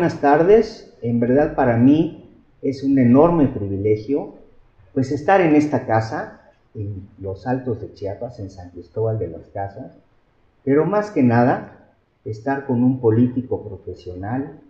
Buenas 0.00 0.22
tardes. 0.22 0.94
En 1.02 1.20
verdad 1.20 1.54
para 1.54 1.76
mí 1.76 2.24
es 2.62 2.82
un 2.82 2.98
enorme 2.98 3.48
privilegio 3.48 4.32
pues 4.94 5.12
estar 5.12 5.42
en 5.42 5.54
esta 5.54 5.84
casa, 5.84 6.40
en 6.74 7.06
los 7.18 7.46
Altos 7.46 7.82
de 7.82 7.92
Chiapas, 7.92 8.40
en 8.40 8.48
San 8.48 8.70
Cristóbal 8.70 9.18
de 9.18 9.28
las 9.28 9.48
Casas, 9.48 9.92
pero 10.64 10.86
más 10.86 11.10
que 11.10 11.22
nada 11.22 11.90
estar 12.24 12.64
con 12.64 12.82
un 12.82 12.98
político 12.98 13.62
profesional 13.62 14.60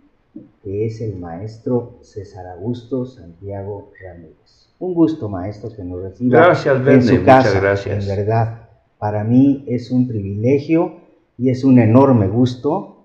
que 0.63 0.85
es 0.85 0.99
el 0.99 1.15
maestro 1.15 1.99
César 2.01 2.47
Augusto 2.47 3.05
Santiago 3.05 3.89
Ramírez. 4.03 4.67
Un 4.79 4.93
gusto, 4.93 5.29
maestro, 5.29 5.73
que 5.73 5.85
nos 5.85 6.03
reciba 6.03 6.45
gracias, 6.45 6.85
en 6.85 7.03
su 7.03 7.23
casa. 7.23 7.47
Muchas 7.47 7.61
gracias. 7.61 8.09
En 8.09 8.17
verdad, 8.17 8.67
para 8.99 9.23
mí 9.23 9.63
es 9.65 9.91
un 9.91 10.09
privilegio 10.09 10.97
y 11.37 11.51
es 11.51 11.63
un 11.63 11.79
enorme 11.79 12.27
gusto 12.27 12.97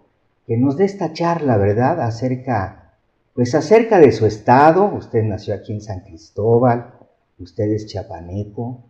que 0.46 0.56
nos 0.56 0.76
dé 0.76 0.84
esta 0.84 1.12
charla, 1.12 1.56
¿verdad? 1.56 2.00
Acerca, 2.00 2.94
pues 3.34 3.54
acerca 3.54 3.98
de 3.98 4.12
su 4.12 4.26
estado. 4.26 4.84
Usted 4.86 5.22
nació 5.24 5.54
aquí 5.54 5.72
en 5.72 5.80
San 5.80 6.00
Cristóbal, 6.00 6.94
usted 7.38 7.64
es 7.72 7.86
chiapaneco. 7.86 8.84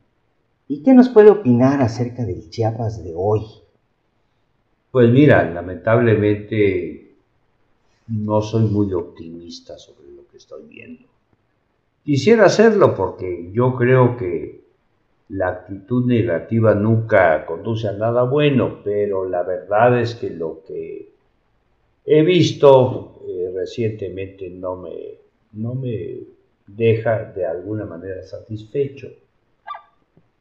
¿Y 0.68 0.82
qué 0.82 0.92
nos 0.92 1.08
puede 1.08 1.30
opinar 1.30 1.80
acerca 1.80 2.24
del 2.24 2.50
Chiapas 2.50 3.02
de 3.04 3.12
hoy? 3.14 3.42
Pues 4.90 5.10
mira, 5.10 5.48
lamentablemente 5.48 7.14
no 8.08 8.42
soy 8.42 8.64
muy 8.64 8.92
optimista 8.92 9.78
sobre 9.78 10.10
lo 10.10 10.26
que 10.26 10.38
estoy 10.38 10.64
viendo. 10.68 11.06
Quisiera 12.04 12.46
hacerlo 12.46 12.94
porque 12.94 13.50
yo 13.52 13.76
creo 13.76 14.16
que 14.16 14.64
la 15.28 15.48
actitud 15.48 16.06
negativa 16.06 16.74
nunca 16.74 17.46
conduce 17.46 17.88
a 17.88 17.92
nada 17.92 18.22
bueno, 18.24 18.80
pero 18.84 19.28
la 19.28 19.42
verdad 19.42 20.00
es 20.00 20.14
que 20.14 20.30
lo 20.30 20.62
que 20.66 21.15
he 22.06 22.22
visto 22.22 23.20
eh, 23.26 23.50
recientemente 23.52 24.48
no 24.48 24.76
me, 24.76 25.18
no 25.52 25.74
me 25.74 26.20
deja 26.66 27.32
de 27.32 27.44
alguna 27.44 27.84
manera 27.84 28.22
satisfecho. 28.22 29.08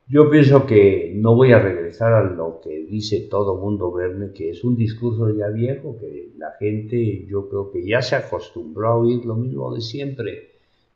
Yo 0.07 0.29
pienso 0.29 0.67
que 0.67 1.11
no 1.15 1.35
voy 1.35 1.51
a 1.51 1.59
regresar 1.59 2.13
a 2.13 2.23
lo 2.23 2.61
que 2.61 2.85
dice 2.85 3.21
todo 3.21 3.57
mundo 3.57 3.91
Verne, 3.91 4.31
que 4.33 4.51
es 4.51 4.63
un 4.63 4.75
discurso 4.75 5.35
ya 5.35 5.47
viejo, 5.47 5.97
que 5.97 6.33
la 6.37 6.51
gente 6.59 7.25
yo 7.25 7.49
creo 7.49 7.71
que 7.71 7.83
ya 7.83 8.03
se 8.03 8.15
acostumbró 8.15 8.87
a 8.87 8.97
oír 8.97 9.25
lo 9.25 9.35
mismo 9.35 9.73
de 9.73 9.81
siempre. 9.81 10.51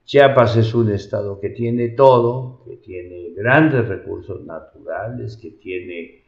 Chiapas 0.06 0.58
es 0.58 0.76
un 0.76 0.92
estado 0.92 1.40
que 1.40 1.50
tiene 1.50 1.90
todo, 1.90 2.62
que 2.66 2.78
tiene 2.78 3.32
grandes 3.36 3.88
recursos 3.88 4.46
naturales, 4.46 5.38
que 5.38 5.52
tiene 5.52 6.19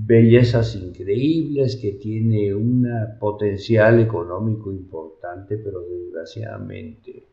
bellezas 0.00 0.76
increíbles, 0.76 1.76
que 1.76 1.92
tiene 1.92 2.54
un 2.54 2.86
potencial 3.18 3.98
económico 3.98 4.70
importante, 4.70 5.56
pero 5.56 5.80
desgraciadamente. 5.80 7.26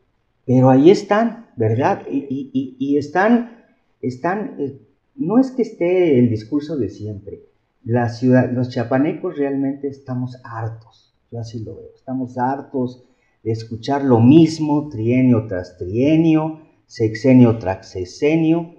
Pero 0.44 0.70
ahí 0.70 0.90
están, 0.90 1.46
¿verdad? 1.56 2.02
Y, 2.10 2.96
están, 2.96 3.64
están, 4.02 4.56
eh, 4.58 4.80
no 5.14 5.38
es 5.38 5.52
que 5.52 5.62
esté 5.62 6.18
el 6.18 6.28
discurso 6.28 6.76
de 6.76 6.88
siempre. 6.88 7.42
La 7.84 8.08
ciudad, 8.08 8.50
los 8.50 8.70
chapanecos 8.70 9.36
realmente 9.36 9.86
estamos 9.86 10.36
hartos, 10.42 11.14
yo 11.30 11.38
así 11.38 11.62
lo 11.62 11.76
veo, 11.76 11.90
estamos 11.94 12.36
hartos 12.36 13.04
de 13.44 13.52
escuchar 13.52 14.02
lo 14.02 14.18
mismo 14.18 14.88
trienio 14.88 15.46
tras 15.46 15.78
trienio, 15.78 16.62
sexenio 16.86 17.58
tras 17.58 17.88
sexenio, 17.88 18.74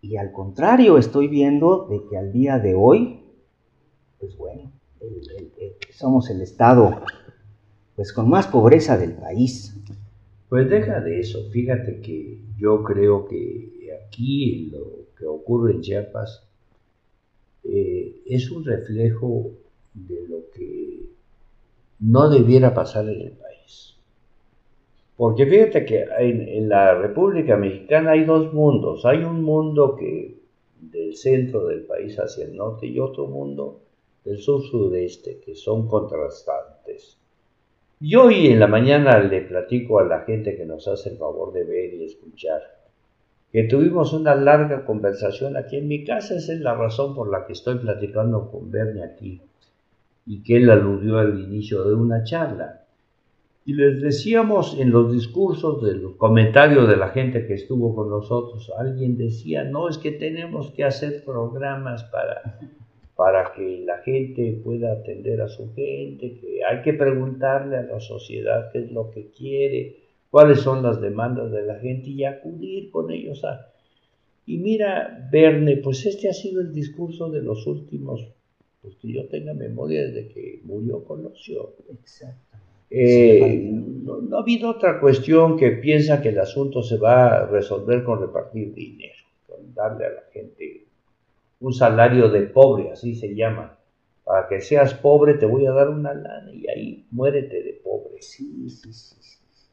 y 0.00 0.16
al 0.16 0.32
contrario, 0.32 0.96
estoy 0.96 1.28
viendo 1.28 1.86
de 1.90 2.00
que 2.08 2.16
al 2.16 2.32
día 2.32 2.58
de 2.58 2.74
hoy, 2.74 3.17
pues 4.18 4.36
bueno, 4.36 4.72
somos 5.90 6.30
el 6.30 6.40
Estado 6.42 7.02
pues 7.96 8.12
con 8.12 8.28
más 8.28 8.46
pobreza 8.46 8.96
del 8.96 9.14
país. 9.14 9.74
Pues 10.48 10.70
deja 10.70 11.00
de 11.00 11.20
eso, 11.20 11.50
fíjate 11.50 12.00
que 12.00 12.40
yo 12.56 12.82
creo 12.82 13.26
que 13.26 13.98
aquí 14.06 14.70
lo 14.70 15.08
que 15.18 15.26
ocurre 15.26 15.72
en 15.72 15.80
Chiapas 15.82 16.48
eh, 17.64 18.22
es 18.24 18.50
un 18.50 18.64
reflejo 18.64 19.50
de 19.94 20.28
lo 20.28 20.50
que 20.54 21.10
no 22.00 22.30
debiera 22.30 22.72
pasar 22.72 23.08
en 23.08 23.20
el 23.20 23.32
país. 23.32 23.94
Porque 25.16 25.46
fíjate 25.46 25.84
que 25.84 26.06
en, 26.20 26.68
la 26.68 26.94
República 26.94 27.56
Mexicana 27.56 28.12
hay 28.12 28.24
dos 28.24 28.54
mundos. 28.54 29.04
Hay 29.04 29.24
un 29.24 29.42
mundo 29.42 29.96
que 29.96 30.38
del 30.80 31.16
centro 31.16 31.66
del 31.66 31.82
país 31.82 32.16
hacia 32.16 32.44
el 32.44 32.56
norte 32.56 32.86
y 32.86 33.00
otro 33.00 33.26
mundo 33.26 33.80
del 34.24 34.38
sur-sudeste, 34.38 35.40
que 35.40 35.54
son 35.54 35.88
contrastantes. 35.88 37.18
Y 38.00 38.14
hoy 38.14 38.46
en 38.46 38.60
la 38.60 38.66
mañana 38.66 39.18
le 39.18 39.42
platico 39.42 39.98
a 39.98 40.04
la 40.04 40.20
gente 40.20 40.56
que 40.56 40.64
nos 40.64 40.86
hace 40.86 41.10
el 41.10 41.16
favor 41.16 41.52
de 41.52 41.64
ver 41.64 41.94
y 41.94 42.04
escuchar 42.04 42.78
que 43.52 43.64
tuvimos 43.64 44.12
una 44.12 44.34
larga 44.34 44.84
conversación 44.84 45.56
aquí 45.56 45.76
en 45.76 45.88
mi 45.88 46.04
casa. 46.04 46.36
Esa 46.36 46.52
es 46.52 46.60
la 46.60 46.74
razón 46.74 47.14
por 47.14 47.30
la 47.30 47.46
que 47.46 47.54
estoy 47.54 47.78
platicando 47.78 48.50
con 48.50 48.70
Bernie 48.70 49.02
aquí 49.02 49.40
y 50.26 50.42
que 50.42 50.58
él 50.58 50.70
aludió 50.70 51.18
al 51.18 51.40
inicio 51.40 51.84
de 51.84 51.94
una 51.94 52.22
charla. 52.24 52.84
Y 53.64 53.74
les 53.74 54.00
decíamos 54.00 54.76
en 54.78 54.90
los 54.90 55.12
discursos, 55.12 55.82
de 55.82 55.94
los 55.94 56.16
comentarios 56.16 56.88
de 56.88 56.96
la 56.96 57.08
gente 57.08 57.46
que 57.46 57.54
estuvo 57.54 57.94
con 57.94 58.08
nosotros, 58.08 58.70
alguien 58.78 59.16
decía, 59.16 59.64
no, 59.64 59.88
es 59.88 59.98
que 59.98 60.12
tenemos 60.12 60.70
que 60.72 60.84
hacer 60.84 61.24
programas 61.24 62.04
para, 62.04 62.60
para 63.18 63.52
que 63.52 63.82
la 63.84 63.98
gente 64.02 64.60
pueda 64.62 64.92
atender 64.92 65.40
a 65.40 65.48
su 65.48 65.74
gente, 65.74 66.38
que 66.38 66.60
hay 66.64 66.82
que 66.82 66.92
preguntarle 66.92 67.76
a 67.76 67.82
la 67.82 67.98
sociedad 67.98 68.70
qué 68.70 68.78
es 68.78 68.92
lo 68.92 69.10
que 69.10 69.32
quiere, 69.32 69.96
cuáles 70.30 70.60
son 70.60 70.84
las 70.84 71.00
demandas 71.00 71.50
de 71.50 71.62
la 71.62 71.80
gente 71.80 72.10
y 72.10 72.24
acudir 72.24 72.92
con 72.92 73.10
ellos 73.10 73.44
a... 73.44 73.72
Y 74.46 74.58
mira, 74.58 75.28
Verne, 75.32 75.78
pues 75.78 76.06
este 76.06 76.28
ha 76.28 76.32
sido 76.32 76.60
el 76.60 76.72
discurso 76.72 77.28
de 77.28 77.42
los 77.42 77.66
últimos, 77.66 78.24
pues 78.80 78.94
que 78.94 79.12
yo 79.12 79.26
tenga 79.26 79.52
memoria 79.52 80.02
desde 80.02 80.28
que 80.28 80.60
murió 80.62 81.02
Colosio. 81.02 81.74
Exacto. 81.90 82.56
Eh, 82.88 83.68
no, 83.72 84.36
ha 84.36 84.42
habido 84.42 84.70
otra 84.70 85.00
cuestión 85.00 85.56
que 85.56 85.72
piensa 85.72 86.22
que 86.22 86.28
el 86.28 86.38
asunto 86.38 86.84
se 86.84 86.98
va 86.98 87.38
a 87.38 87.46
resolver 87.46 88.04
con 88.04 88.20
repartir 88.20 88.72
dinero, 88.72 89.24
con 89.44 89.74
darle 89.74 90.06
a 90.06 90.10
la 90.10 90.22
gente 90.32 90.87
un 91.60 91.72
salario 91.72 92.28
de 92.28 92.42
pobre, 92.42 92.90
así 92.90 93.14
se 93.14 93.34
llama. 93.34 93.78
Para 94.24 94.46
que 94.46 94.60
seas 94.60 94.94
pobre 94.94 95.34
te 95.34 95.46
voy 95.46 95.66
a 95.66 95.72
dar 95.72 95.88
una 95.88 96.12
lana 96.12 96.52
y 96.52 96.68
ahí 96.68 97.06
muérete 97.10 97.62
de 97.62 97.80
pobre. 97.82 98.18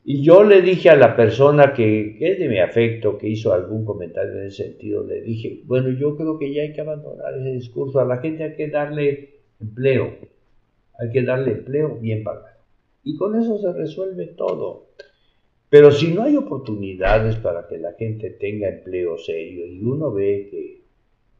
Y 0.07 0.24
yo 0.24 0.44
le 0.44 0.62
dije 0.62 0.90
a 0.90 0.95
la 0.95 1.16
persona 1.16 1.74
que, 1.74 2.16
que, 2.18 2.34
es 2.34 2.40
de 2.40 2.47
mi 2.47 2.59
afecto, 2.59 3.18
que 3.18 3.28
hizo 3.28 3.53
algún 3.53 3.84
comentario 3.84 4.34
en 4.34 4.47
ese 4.47 4.63
sentido, 4.66 5.03
le 5.03 5.22
dije, 5.22 5.63
bueno, 5.66 5.90
yo 5.90 6.16
creo 6.16 6.38
que 6.38 6.53
ya 6.53 6.62
hay 6.62 6.74
que 6.74 6.81
abandonar 6.81 7.34
ese 7.40 7.51
discurso. 7.53 8.00
A 8.00 8.06
la 8.06 8.18
gente 8.18 8.44
hay 8.44 8.56
que 8.56 8.69
darle 8.69 9.41
empleo, 9.59 10.16
hay 11.00 11.12
que 11.12 11.24
darle 11.24 11.53
empleo 11.53 11.97
bien 12.00 12.24
pagado. 12.24 12.56
Y 13.03 13.16
con 13.18 13.35
eso 13.40 13.57
se 13.57 13.74
resuelve 13.74 14.28
todo. 14.28 14.90
Pero 15.69 15.91
si 15.91 16.13
no 16.13 16.24
hay 16.24 16.35
oportunidades 16.35 17.35
para 17.38 17.68
que 17.68 17.78
la 17.78 17.94
gente 17.94 18.29
tenga 18.29 18.69
empleo 18.69 19.18
serio 19.18 19.66
y 19.66 19.84
uno 19.84 20.12
ve 20.12 20.47
que, 20.50 20.84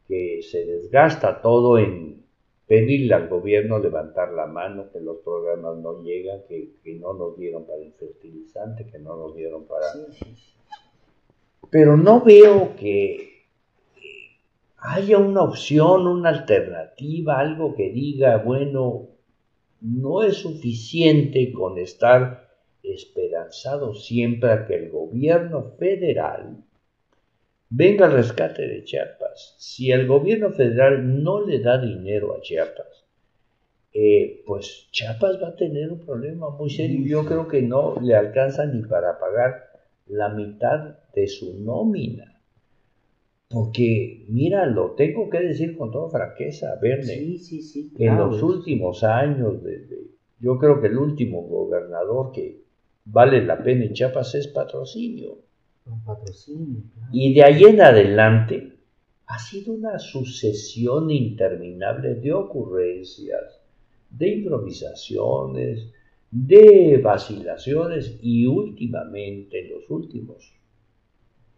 que 0.08 0.42
se 0.42 0.66
desgasta 0.66 1.42
todo 1.42 1.78
en 1.78 2.24
pedirle 2.68 3.14
al 3.14 3.28
gobierno 3.28 3.80
levantar 3.80 4.32
la 4.34 4.48
mano, 4.48 4.92
que 4.92 5.00
los 5.00 5.18
programas 5.18 5.78
no 5.78 6.02
llegan, 6.02 6.42
que, 6.48 6.74
no 7.00 7.14
nos 7.14 7.38
dieron 7.38 7.66
para 7.66 7.82
el 7.82 7.94
fertilizante, 7.94 8.88
que 8.88 9.00
no 9.00 9.16
nos 9.16 9.36
dieron 9.36 9.66
para... 9.66 9.86
Pero 11.70 11.98
no 11.98 12.22
veo 12.22 12.76
que 12.76 13.36
haya 14.78 15.18
una 15.18 15.44
opción, 15.44 16.08
una 16.08 16.30
alternativa, 16.30 17.40
algo 17.40 17.76
que 17.76 17.92
diga, 17.92 18.38
bueno, 18.38 19.10
no 19.82 20.24
es 20.24 20.38
suficiente 20.38 21.52
con 21.52 21.78
estar 21.78 22.50
esperanzado 22.82 23.94
siempre 23.94 24.52
a 24.52 24.66
que 24.66 24.76
el 24.76 24.90
gobierno 24.90 25.72
federal 25.78 26.65
venga 27.70 28.06
al 28.06 28.14
rescate 28.14 28.68
de 28.68 28.84
Chiapas. 28.84 29.56
Si 29.58 29.92
el 29.92 30.08
gobierno 30.08 30.52
federal 30.52 31.24
no 31.24 31.46
le 31.46 31.60
da 31.60 31.80
dinero 31.80 32.36
a 32.36 32.42
Chiapas, 32.42 33.06
eh, 33.94 34.44
pues 34.46 34.88
Chiapas 34.92 35.42
va 35.42 35.50
a 35.50 35.56
tener 35.56 35.92
un 35.92 36.00
problema 36.00 36.50
muy 36.50 36.70
serio. 36.70 37.06
Yo 37.06 37.26
creo 37.26 37.48
que 37.48 37.62
no 37.62 37.96
le 38.02 38.16
alcanza 38.16 38.66
ni 38.66 38.82
para 38.82 39.18
pagar 39.20 39.70
la 40.08 40.30
mitad 40.30 40.98
de 41.14 41.28
su 41.28 41.60
nómina. 41.64 42.42
Porque, 43.48 44.26
mira, 44.28 44.66
lo 44.66 44.92
tengo 44.96 45.30
que 45.30 45.40
decir 45.40 45.78
con 45.78 45.92
toda 45.92 46.10
franqueza, 46.10 46.78
Verne. 46.82 47.38
en 47.98 48.18
los 48.18 48.42
últimos 48.42 49.04
años, 49.04 49.62
yo 50.40 50.58
creo 50.58 50.82
que 50.82 50.88
el 50.88 50.98
último 50.98 51.44
gobernador 51.44 52.32
que 52.32 52.64
vale 53.06 53.46
la 53.46 53.64
pena 53.64 53.86
en 53.86 53.94
Chiapas 53.94 54.36
es 54.36 54.48
patrocinio. 54.48 55.45
Y 57.12 57.34
de 57.34 57.44
ahí 57.44 57.64
en 57.64 57.82
adelante 57.82 58.74
ha 59.28 59.40
sido 59.40 59.74
una 59.74 60.00
sucesión 60.00 61.12
interminable 61.12 62.16
de 62.16 62.34
ocurrencias, 62.34 63.62
de 64.10 64.30
improvisaciones, 64.30 65.92
de 66.32 67.00
vacilaciones 67.04 68.18
y 68.22 68.46
últimamente, 68.46 69.66
en 69.66 69.72
los 69.72 69.90
últimos 69.90 70.54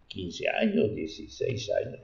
15 0.07 0.49
años, 0.49 0.95
16 0.95 1.71
años, 1.71 1.99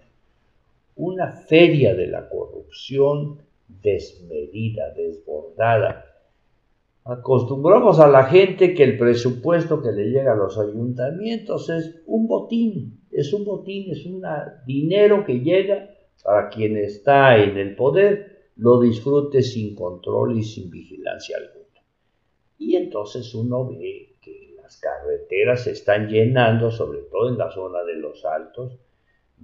una 0.96 1.32
feria 1.32 1.96
de 1.96 2.08
la 2.08 2.30
corrupción 2.30 3.40
desmedida, 3.68 4.94
desbordada. 4.94 6.13
Acostumbramos 7.06 8.00
a 8.00 8.08
la 8.08 8.24
gente 8.26 8.74
que 8.74 8.84
el 8.84 8.98
presupuesto 8.98 9.82
que 9.82 9.92
le 9.92 10.06
llega 10.06 10.34
a 10.34 10.38
los 10.38 10.58
ayuntamientos 10.58 11.70
es 11.70 12.02
un 12.06 12.28
botín, 12.28 13.08
es 13.12 13.34
un 13.34 13.44
botín, 13.44 13.92
es 13.92 14.06
un 14.06 14.24
dinero 14.66 15.26
que 15.26 15.42
llega 15.42 15.90
para 16.24 16.48
quien 16.48 16.78
está 16.78 17.38
en 17.38 17.58
el 17.58 17.76
poder, 17.76 18.52
lo 18.56 18.80
disfrute 18.80 19.42
sin 19.42 19.76
control 19.76 20.38
y 20.38 20.44
sin 20.44 20.70
vigilancia 20.70 21.36
alguna. 21.38 21.82
Y 22.58 22.78
entonces 22.78 23.36
uno 23.36 23.68
ve 23.68 24.16
que 24.22 24.56
las 24.62 24.78
carreteras 24.78 25.66
se 25.66 25.72
están 25.72 26.08
llenando, 26.08 26.72
sobre 26.72 27.00
todo 27.12 27.28
en 27.28 27.38
la 27.38 27.52
zona 27.52 27.84
de 27.84 27.96
los 27.96 28.24
altos, 28.24 28.80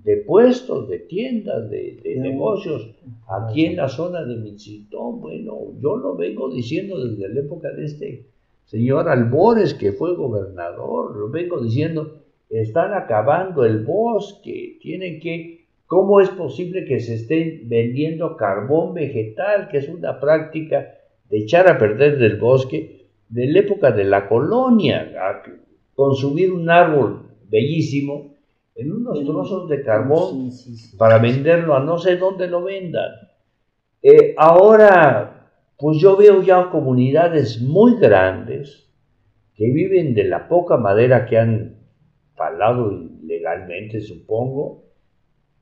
de 0.04 0.18
puestos, 0.18 0.88
de 0.90 1.00
tiendas, 1.00 1.70
de, 1.70 2.00
negocios. 2.18 2.90
Aquí 3.28 3.66
en 3.66 3.78
la 3.78 3.88
zona 3.88 4.24
de 4.24 4.36
Michitón, 4.38 5.22
bueno, 5.22 5.74
yo 5.80 5.98
lo 5.98 6.16
vengo 6.16 6.50
diciendo 6.50 7.06
desde 7.06 7.34
la 7.34 7.40
época 7.42 7.72
de 7.72 7.86
este 7.86 8.26
señor 8.66 9.10
Albores, 9.10 9.74
que 9.74 9.92
fue 9.92 10.16
gobernador, 10.16 11.16
lo 11.16 11.30
vengo 11.30 11.60
diciendo, 11.62 12.22
están 12.50 12.94
acabando 12.94 13.66
el 13.66 13.84
bosque, 13.84 14.78
tienen 14.82 15.20
que, 15.20 15.66
¿cómo 15.88 16.22
es 16.22 16.30
posible 16.30 16.86
que 16.86 17.00
se 17.00 17.16
estén 17.16 17.68
vendiendo 17.68 18.38
carbón 18.38 18.94
vegetal, 18.94 19.70
que 19.70 19.78
es 19.80 19.90
una 19.90 20.20
práctica 20.20 20.96
de 21.30 21.40
echar 21.40 21.68
a 21.68 21.78
perder 21.78 22.18
del 22.18 22.38
bosque? 22.38 23.00
de 23.30 23.46
la 23.46 23.60
época 23.60 23.92
de 23.92 24.04
la 24.04 24.28
colonia, 24.28 25.14
a 25.22 25.44
consumir 25.96 26.52
un 26.52 26.70
árbol 26.70 27.28
bellísimo 27.50 28.34
en 28.80 28.94
unos 28.94 29.26
trozos 29.26 29.68
de 29.68 29.84
carbón 29.84 30.50
para 30.98 31.18
venderlo 31.18 31.76
a 31.76 31.84
no 31.84 31.98
sé 31.98 32.16
dónde 32.16 32.48
lo 32.48 32.64
vendan. 32.64 33.12
Eh, 34.02 34.34
ahora, 34.38 35.52
pues 35.78 35.98
yo 36.00 36.16
veo 36.16 36.42
ya 36.42 36.70
comunidades 36.70 37.62
muy 37.62 37.98
grandes 38.00 38.90
que 39.56 39.70
viven 39.70 40.14
de 40.14 40.24
la 40.24 40.48
poca 40.48 40.78
madera 40.78 41.26
que 41.26 41.38
han 41.38 41.76
palado 42.38 42.94
ilegalmente, 42.94 44.00
supongo, 44.00 44.86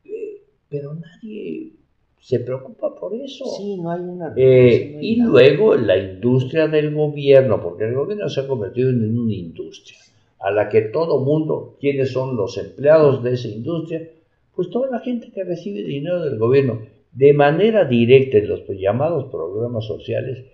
eh, 0.03 0.43
pero 0.69 0.93
nadie 0.93 1.73
se 2.19 2.39
preocupa 2.41 2.93
por 2.93 3.15
eso. 3.15 3.45
Sí, 3.57 3.81
no 3.81 3.89
hay 3.89 4.01
una... 4.01 4.31
Eh, 4.35 4.99
y 5.01 5.15
luego 5.23 5.73
la 5.73 5.97
industria 5.97 6.67
del 6.67 6.93
gobierno, 6.93 7.59
porque 7.59 7.85
el 7.85 7.95
gobierno 7.95 8.29
se 8.29 8.41
ha 8.41 8.47
convertido 8.47 8.89
en 8.91 9.17
una 9.17 9.33
industria 9.33 9.97
a 10.39 10.51
la 10.51 10.69
que 10.69 10.81
todo 10.81 11.23
mundo, 11.23 11.77
¿quiénes 11.79 12.11
son 12.11 12.35
los 12.35 12.57
empleados 12.57 13.23
de 13.23 13.33
esa 13.33 13.47
industria? 13.47 14.09
Pues 14.55 14.69
toda 14.69 14.89
la 14.89 14.99
gente 14.99 15.31
que 15.31 15.43
recibe 15.43 15.83
dinero 15.83 16.21
del 16.21 16.37
gobierno 16.37 16.81
de 17.11 17.33
manera 17.33 17.85
directa 17.85 18.37
en 18.37 18.49
los 18.49 18.63
llamados 18.67 19.31
programas 19.31 19.85
sociales 19.85 20.45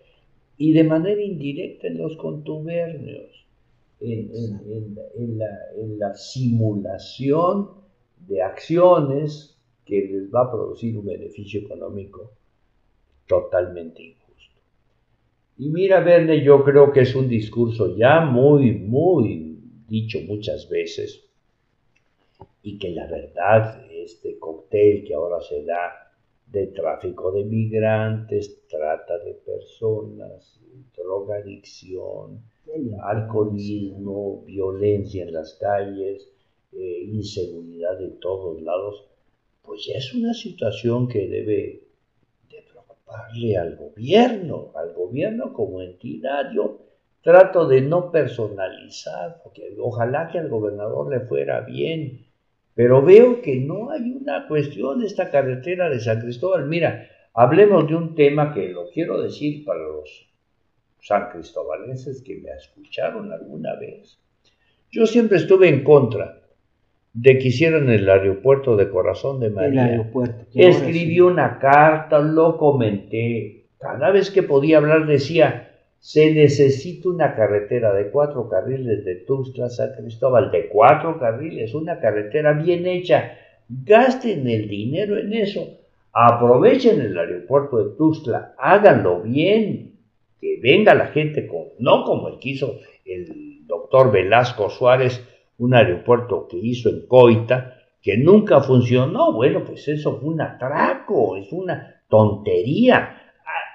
y 0.58 0.74
de 0.74 0.84
manera 0.84 1.22
indirecta 1.22 1.88
en 1.88 1.98
los 1.98 2.16
contubernios, 2.16 3.46
en 4.00 4.98
la 6.00 6.14
simulación 6.14 7.70
de 8.28 8.42
acciones 8.42 9.58
que 9.86 10.08
les 10.08 10.34
va 10.34 10.44
a 10.44 10.52
producir 10.52 10.98
un 10.98 11.06
beneficio 11.06 11.60
económico 11.62 12.32
totalmente 13.28 14.04
injusto. 14.04 14.60
Y 15.58 15.70
mira, 15.70 16.00
Verne, 16.00 16.44
yo 16.44 16.64
creo 16.64 16.92
que 16.92 17.02
es 17.02 17.16
un 17.16 17.28
discurso 17.28 17.96
ya 17.96 18.22
muy, 18.22 18.74
muy 18.74 19.53
dicho 19.88 20.20
muchas 20.22 20.70
veces 20.70 21.26
y 22.64 22.78
que 22.80 22.92
la 22.92 23.06
verdad, 23.08 23.86
este 23.92 24.40
cóctel 24.40 25.04
que 25.04 25.14
ahora 25.14 25.42
se 25.42 25.64
da 25.64 26.14
de 26.48 26.68
tráfico 26.68 27.32
de 27.32 27.44
migrantes, 27.44 28.66
trata 28.68 29.18
de 29.20 29.34
personas, 29.34 30.60
drogadicción, 30.96 32.42
alcoholismo, 33.04 34.44
violencia 34.46 35.24
en 35.24 35.34
las 35.34 35.56
calles, 35.56 36.30
eh, 36.72 37.04
inseguridad 37.12 38.00
de 38.00 38.10
todos 38.10 38.62
lados, 38.62 39.06
pues 39.62 39.86
ya 39.86 39.98
es 39.98 40.14
una 40.14 40.34
situación 40.34 41.08
que 41.08 41.28
debe 41.28 41.84
de 42.50 42.62
preocuparle 42.70 43.58
al 43.58 43.76
gobierno, 43.76 44.72
al 44.76 44.94
gobierno 44.94 45.54
como 45.54 45.82
entidad. 45.82 46.52
Yo 46.54 46.83
trato 47.24 47.68
de 47.68 47.82
no 47.82 48.12
personalizar, 48.12 49.40
porque 49.44 49.76
ojalá 49.80 50.30
que 50.30 50.40
al 50.40 50.50
gobernador 50.50 51.10
le 51.10 51.22
fuera 51.22 51.62
bien, 51.62 52.26
pero 52.76 53.02
veo 53.02 53.42
que 53.42 53.56
no 53.56 53.92
hay 53.92 54.12
una 54.12 54.48
cuestión 54.48 55.00
de 55.00 55.08
esta 55.08 55.32
carretera 55.32 55.90
de 55.90 56.00
San 56.00 56.20
Cristóbal. 56.20 56.68
Mira, 56.68 57.08
hablemos 57.34 57.88
de 57.88 57.96
un 57.96 58.14
tema 58.14 58.54
que 58.54 58.70
lo 58.70 58.90
quiero 58.90 59.22
decir 59.22 59.64
para 59.64 59.80
los 59.80 60.30
san 61.00 61.30
cristobalenses 61.30 62.22
que 62.22 62.36
me 62.36 62.52
escucharon 62.52 63.32
alguna 63.32 63.76
vez. 63.76 64.20
Yo 64.92 65.06
siempre 65.06 65.38
estuve 65.38 65.70
en 65.70 65.84
contra 65.84 66.42
de 67.14 67.38
que 67.38 67.50
hicieran 67.50 67.90
el 67.90 68.10
aeropuerto 68.10 68.76
de 68.76 68.90
Corazón 68.90 69.40
de 69.40 69.50
María. 69.50 69.86
El 69.86 69.92
aeropuerto. 69.92 70.46
Escribí 70.54 71.20
una 71.20 71.60
carta, 71.60 72.20
lo 72.20 72.58
comenté. 72.58 73.68
Cada 73.80 74.12
vez 74.12 74.32
que 74.32 74.44
podía 74.44 74.78
hablar 74.78 75.06
decía, 75.06 75.73
se 76.04 76.34
necesita 76.34 77.08
una 77.08 77.34
carretera 77.34 77.94
de 77.94 78.12
cuatro 78.12 78.50
carriles 78.50 79.06
de 79.06 79.16
Tuxtla 79.26 79.68
a 79.68 79.70
San 79.70 79.94
Cristóbal, 79.94 80.52
de 80.52 80.68
cuatro 80.68 81.18
carriles, 81.18 81.74
una 81.74 81.98
carretera 82.02 82.52
bien 82.52 82.86
hecha. 82.86 83.38
Gasten 83.70 84.50
el 84.50 84.68
dinero 84.68 85.18
en 85.18 85.32
eso. 85.32 85.66
Aprovechen 86.12 87.00
el 87.00 87.18
aeropuerto 87.18 87.82
de 87.82 87.96
Tuxtla, 87.96 88.54
háganlo 88.58 89.22
bien, 89.22 89.94
que 90.42 90.60
venga 90.62 90.94
la 90.94 91.08
gente 91.08 91.48
con, 91.48 91.68
no 91.80 92.04
como 92.04 92.28
el 92.28 92.38
quiso 92.38 92.82
el 93.06 93.66
doctor 93.66 94.12
Velasco 94.12 94.70
Suárez, 94.70 95.26
un 95.58 95.74
aeropuerto 95.74 96.50
que 96.50 96.58
hizo 96.58 96.90
en 96.90 97.08
Coita, 97.08 97.78
que 98.02 98.18
nunca 98.18 98.60
funcionó. 98.60 99.32
Bueno, 99.32 99.64
pues 99.64 99.88
eso 99.88 100.20
fue 100.20 100.32
un 100.32 100.42
atraco, 100.42 101.38
es 101.38 101.50
una 101.54 102.02
tontería. 102.10 103.22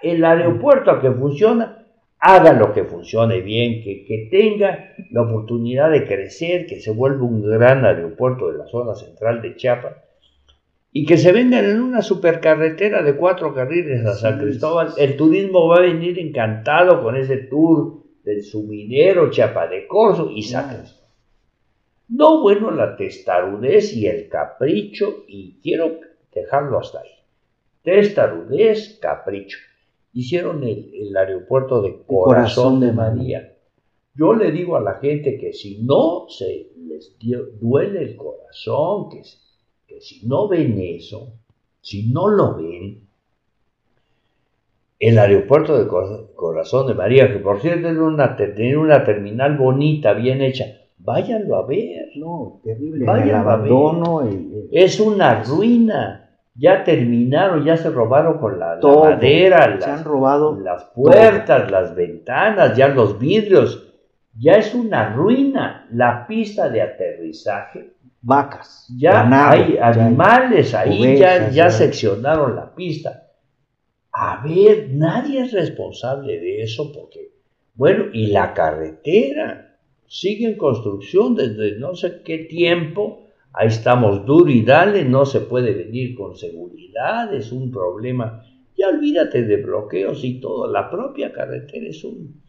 El 0.02 0.22
aeropuerto 0.26 1.00
que 1.00 1.10
funciona, 1.10 1.77
haga 2.20 2.52
lo 2.52 2.72
que 2.72 2.84
funcione 2.84 3.40
bien, 3.40 3.82
que, 3.82 4.04
que 4.04 4.28
tenga 4.30 4.94
la 5.10 5.22
oportunidad 5.22 5.90
de 5.90 6.04
crecer, 6.04 6.66
que 6.66 6.80
se 6.80 6.90
vuelva 6.90 7.24
un 7.24 7.42
gran 7.42 7.84
aeropuerto 7.84 8.50
de 8.50 8.58
la 8.58 8.66
zona 8.66 8.94
central 8.94 9.40
de 9.42 9.56
Chiapas 9.56 10.08
y 10.92 11.04
que 11.06 11.18
se 11.18 11.32
vengan 11.32 11.64
en 11.64 11.80
una 11.80 12.02
supercarretera 12.02 13.02
de 13.02 13.14
cuatro 13.14 13.54
carriles 13.54 14.04
a 14.06 14.14
San 14.14 14.40
Cristóbal. 14.40 14.94
El 14.96 15.16
turismo 15.16 15.68
va 15.68 15.76
a 15.76 15.82
venir 15.82 16.18
encantado 16.18 17.02
con 17.02 17.16
ese 17.16 17.36
tour 17.36 18.02
del 18.24 18.42
sumidero, 18.42 19.30
Chiapa 19.30 19.68
de 19.68 19.86
Corzo 19.86 20.30
y 20.30 20.42
San 20.42 20.68
Cristóbal. 20.68 21.08
No 22.08 22.40
bueno 22.40 22.70
la 22.70 22.96
testarudez 22.96 23.92
y 23.94 24.06
el 24.06 24.28
capricho, 24.28 25.24
y 25.28 25.60
quiero 25.62 26.00
dejarlo 26.34 26.78
hasta 26.78 27.00
ahí. 27.00 27.10
Testarudez, 27.82 28.98
capricho. 29.00 29.58
Hicieron 30.12 30.62
el, 30.64 31.16
aeropuerto 31.16 31.82
de 31.82 32.02
Corazón, 32.06 32.80
de 32.80 32.92
María. 32.92 33.54
Yo 34.14 34.34
le 34.34 34.50
digo 34.50 34.76
a 34.76 34.80
la 34.80 34.94
gente 34.94 35.38
que 35.38 35.52
si 35.52 35.82
no 35.82 36.26
se 36.28 36.72
les 36.76 37.16
duele 37.60 38.02
el 38.02 38.16
corazón, 38.16 39.10
que, 39.10 39.22
que 39.86 40.00
si 40.00 40.26
no 40.26 40.48
ven 40.48 40.78
eso, 40.80 41.34
si 41.80 42.10
no 42.10 42.28
lo 42.28 42.56
ven, 42.56 43.08
el 44.98 45.18
aeropuerto 45.18 45.78
de 45.78 45.86
Corazón 46.34 46.88
de 46.88 46.94
María, 46.94 47.32
que 47.32 47.38
por 47.38 47.60
cierto 47.60 47.88
tiene 48.56 48.76
una 48.76 49.04
terminal 49.04 49.56
bonita, 49.56 50.12
bien 50.14 50.42
hecha, 50.42 50.64
váyanlo 50.98 51.56
a 51.56 51.66
ver. 51.66 52.10
No, 52.16 52.60
terrible. 52.64 53.04
Váyanlo 53.04 53.50
a 53.50 54.24
ver. 54.24 54.32
Es 54.72 54.98
una 54.98 55.44
ruina. 55.44 56.27
Ya 56.58 56.82
terminaron, 56.82 57.64
ya 57.64 57.76
se 57.76 57.88
robaron 57.88 58.38
con 58.38 58.58
la, 58.58 58.78
madera, 58.82 59.76
las, 59.76 59.86
han 59.86 60.04
robado 60.04 60.58
las 60.58 60.84
puertas, 60.86 61.70
las 61.70 61.94
ventanas, 61.94 62.76
ya 62.76 62.88
los 62.88 63.18
vidrios. 63.18 63.84
Ya 64.36 64.56
es 64.56 64.74
una 64.74 65.14
ruina. 65.14 65.86
La 65.92 66.26
pista 66.26 66.68
de 66.68 66.82
aterrizaje. 66.82 67.92
Vacas. 68.20 68.92
Ya 68.98 69.28
hay 69.50 69.78
animales 69.80 70.74
ahí, 70.74 71.16
ya, 71.16 71.48
ya 71.50 71.70
seccionaron 71.70 72.56
la 72.56 72.74
pista. 72.74 73.28
A 74.12 74.42
ver, 74.44 74.88
nadie 74.90 75.42
es 75.42 75.52
responsable 75.52 76.40
de 76.40 76.62
eso 76.62 76.90
porque, 76.92 77.30
bueno, 77.74 78.06
y 78.12 78.26
la 78.26 78.52
carretera 78.52 79.76
sigue 80.08 80.46
en 80.46 80.56
construcción 80.56 81.36
desde 81.36 81.78
no 81.78 81.94
sé 81.94 82.22
qué 82.24 82.38
tiempo. 82.38 83.27
Ahí 83.52 83.68
estamos 83.68 84.24
duro 84.24 84.50
y 84.50 84.62
dale, 84.62 85.04
no 85.04 85.24
se 85.24 85.40
puede 85.40 85.72
venir 85.72 86.14
con 86.14 86.36
seguridad, 86.36 87.32
es 87.34 87.50
un 87.50 87.70
problema. 87.70 88.44
Ya 88.76 88.88
olvídate 88.88 89.42
de 89.42 89.56
bloqueos 89.56 90.22
y 90.22 90.40
todo, 90.40 90.70
la 90.70 90.90
propia 90.90 91.32
carretera 91.32 91.88
es 91.88 92.04
un, 92.04 92.40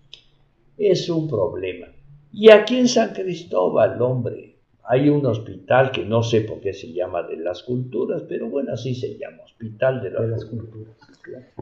es 0.78 1.10
un 1.10 1.28
problema. 1.28 1.88
Y 2.32 2.52
aquí 2.52 2.78
en 2.78 2.88
San 2.88 3.14
Cristóbal, 3.14 4.00
hombre, 4.02 4.50
hay 4.84 5.08
un 5.08 5.24
hospital 5.26 5.92
que 5.92 6.04
no 6.04 6.24
sé 6.24 6.42
por 6.42 6.60
qué 6.62 6.74
se 6.74 6.92
llama 6.92 7.22
de 7.24 7.38
las 7.38 7.62
culturas, 7.62 8.24
pero 8.28 8.50
bueno, 8.50 8.74
así 8.74 8.96
se 8.96 9.18
llama, 9.18 9.44
Hospital 9.44 10.02
de 10.02 10.10
las, 10.10 10.46
Culturas. 10.46 10.96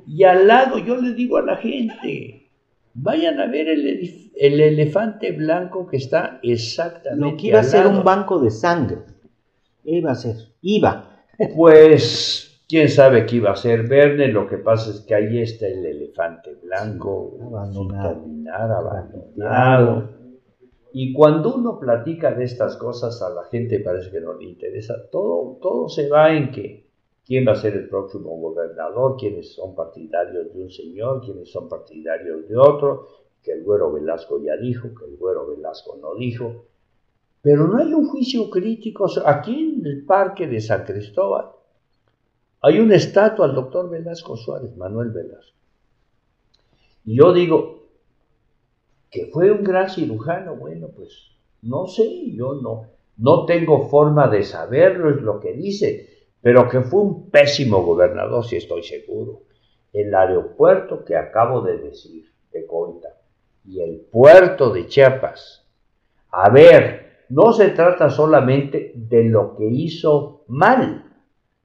Y 0.07 0.23
al 0.23 0.47
lado 0.47 0.77
yo 0.77 0.95
le 0.95 1.13
digo 1.13 1.35
a 1.37 1.41
la 1.41 1.57
gente, 1.57 2.49
vayan 2.93 3.39
a 3.41 3.47
ver 3.47 3.67
el, 3.67 4.59
elefante 4.61 5.33
blanco 5.33 5.87
que 5.87 5.97
está 5.97 6.39
exactamente. 6.41 7.51
Lo 7.51 7.57
a 7.57 7.63
ser 7.63 7.87
un 7.87 8.03
banco 8.03 8.39
de 8.39 8.49
sangre. 8.49 8.99
Iba 9.89 10.11
a 10.11 10.15
ser, 10.15 10.35
iba. 10.61 11.23
Pues, 11.55 12.61
quién 12.67 12.89
sabe 12.89 13.25
qué 13.25 13.37
iba 13.37 13.51
a 13.51 13.55
ser 13.55 13.87
Verne, 13.87 14.27
lo 14.27 14.45
que 14.45 14.57
pasa 14.57 14.91
es 14.91 14.99
que 14.99 15.15
ahí 15.15 15.39
está 15.39 15.65
el 15.65 15.85
elefante 15.85 16.55
blanco, 16.55 17.37
abandonado, 17.41 18.25
abandonado. 18.53 20.09
Y 20.91 21.13
cuando 21.13 21.55
uno 21.55 21.79
platica 21.79 22.31
de 22.31 22.43
estas 22.43 22.75
cosas 22.75 23.21
a 23.21 23.29
la 23.29 23.45
gente 23.45 23.79
parece 23.79 24.11
que 24.11 24.19
no 24.19 24.33
le 24.33 24.43
interesa. 24.45 24.93
Todo, 25.09 25.57
todo 25.61 25.87
se 25.87 26.09
va 26.09 26.35
en 26.35 26.51
que 26.51 26.89
quién 27.25 27.47
va 27.47 27.53
a 27.53 27.55
ser 27.55 27.73
el 27.75 27.87
próximo 27.87 28.37
gobernador, 28.37 29.15
quiénes 29.17 29.53
son 29.53 29.73
partidarios 29.73 30.53
de 30.53 30.63
un 30.63 30.69
señor, 30.69 31.21
quiénes 31.21 31.49
son 31.49 31.69
partidarios 31.69 32.49
de 32.49 32.57
otro, 32.57 33.07
que 33.41 33.53
el 33.53 33.63
güero 33.63 33.93
Velasco 33.93 34.41
ya 34.43 34.57
dijo, 34.57 34.89
que 34.93 35.05
el 35.05 35.15
güero 35.15 35.47
Velasco 35.47 35.97
no 36.01 36.15
dijo. 36.15 36.65
Pero 37.47 37.65
no 37.65 37.77
hay 37.77 37.93
un 37.93 38.09
juicio 38.09 38.49
crítico. 38.49 39.07
Aquí 39.25 39.77
en 39.79 39.85
el 39.85 40.03
parque 40.03 40.47
de 40.47 40.59
San 40.59 40.83
Cristóbal 40.83 41.45
hay 42.61 42.79
una 42.79 42.95
estatua 42.95 43.45
al 43.45 43.55
doctor 43.55 43.89
Velasco 43.89 44.35
Suárez, 44.35 44.75
Manuel 44.75 45.11
Velasco. 45.11 45.55
Y 47.05 47.15
yo 47.15 47.31
digo, 47.31 47.87
que 49.09 49.27
fue 49.27 49.49
un 49.49 49.63
gran 49.63 49.89
cirujano, 49.89 50.57
bueno, 50.57 50.89
pues 50.93 51.37
no 51.61 51.87
sé, 51.87 52.33
yo 52.33 52.55
no, 52.55 52.87
no 53.15 53.45
tengo 53.45 53.87
forma 53.87 54.27
de 54.27 54.43
saberlo, 54.43 55.09
es 55.09 55.21
lo 55.21 55.39
que 55.39 55.53
dice, 55.53 56.27
pero 56.41 56.67
que 56.67 56.81
fue 56.81 56.99
un 56.99 57.29
pésimo 57.29 57.81
gobernador, 57.81 58.43
si 58.43 58.57
estoy 58.57 58.83
seguro. 58.83 59.43
El 59.93 60.13
aeropuerto 60.13 61.05
que 61.05 61.15
acabo 61.15 61.61
de 61.61 61.77
decir, 61.77 62.29
de 62.51 62.65
Coita, 62.65 63.21
y 63.63 63.79
el 63.79 64.01
puerto 64.01 64.69
de 64.73 64.87
Chiapas. 64.87 65.65
A 66.29 66.49
ver, 66.49 67.06
no 67.29 67.53
se 67.53 67.69
trata 67.69 68.09
solamente 68.09 68.93
de 68.95 69.23
lo 69.25 69.55
que 69.55 69.65
hizo 69.65 70.43
mal, 70.47 71.03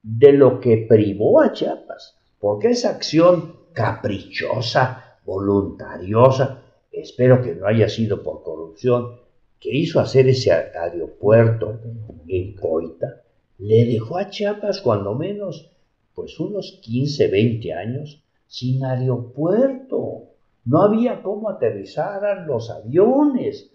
de 0.02 0.32
lo 0.32 0.60
que 0.60 0.86
privó 0.88 1.40
a 1.40 1.52
Chiapas, 1.52 2.18
porque 2.38 2.70
esa 2.70 2.90
acción 2.90 3.56
caprichosa, 3.72 5.18
voluntariosa, 5.24 6.62
espero 6.90 7.42
que 7.42 7.54
no 7.54 7.66
haya 7.66 7.88
sido 7.88 8.22
por 8.22 8.42
corrupción, 8.42 9.20
que 9.60 9.74
hizo 9.74 10.00
hacer 10.00 10.28
ese 10.28 10.50
aeropuerto 10.52 11.78
en 12.26 12.54
Coita, 12.54 13.22
le 13.58 13.84
dejó 13.86 14.18
a 14.18 14.28
Chiapas 14.28 14.80
cuando 14.80 15.14
menos 15.14 15.70
pues 16.14 16.38
unos 16.40 16.80
15, 16.82 17.28
20 17.28 17.72
años 17.72 18.22
sin 18.46 18.84
aeropuerto. 18.84 20.24
No 20.64 20.82
había 20.82 21.22
cómo 21.22 21.48
aterrizaran 21.48 22.46
los 22.46 22.70
aviones. 22.70 23.71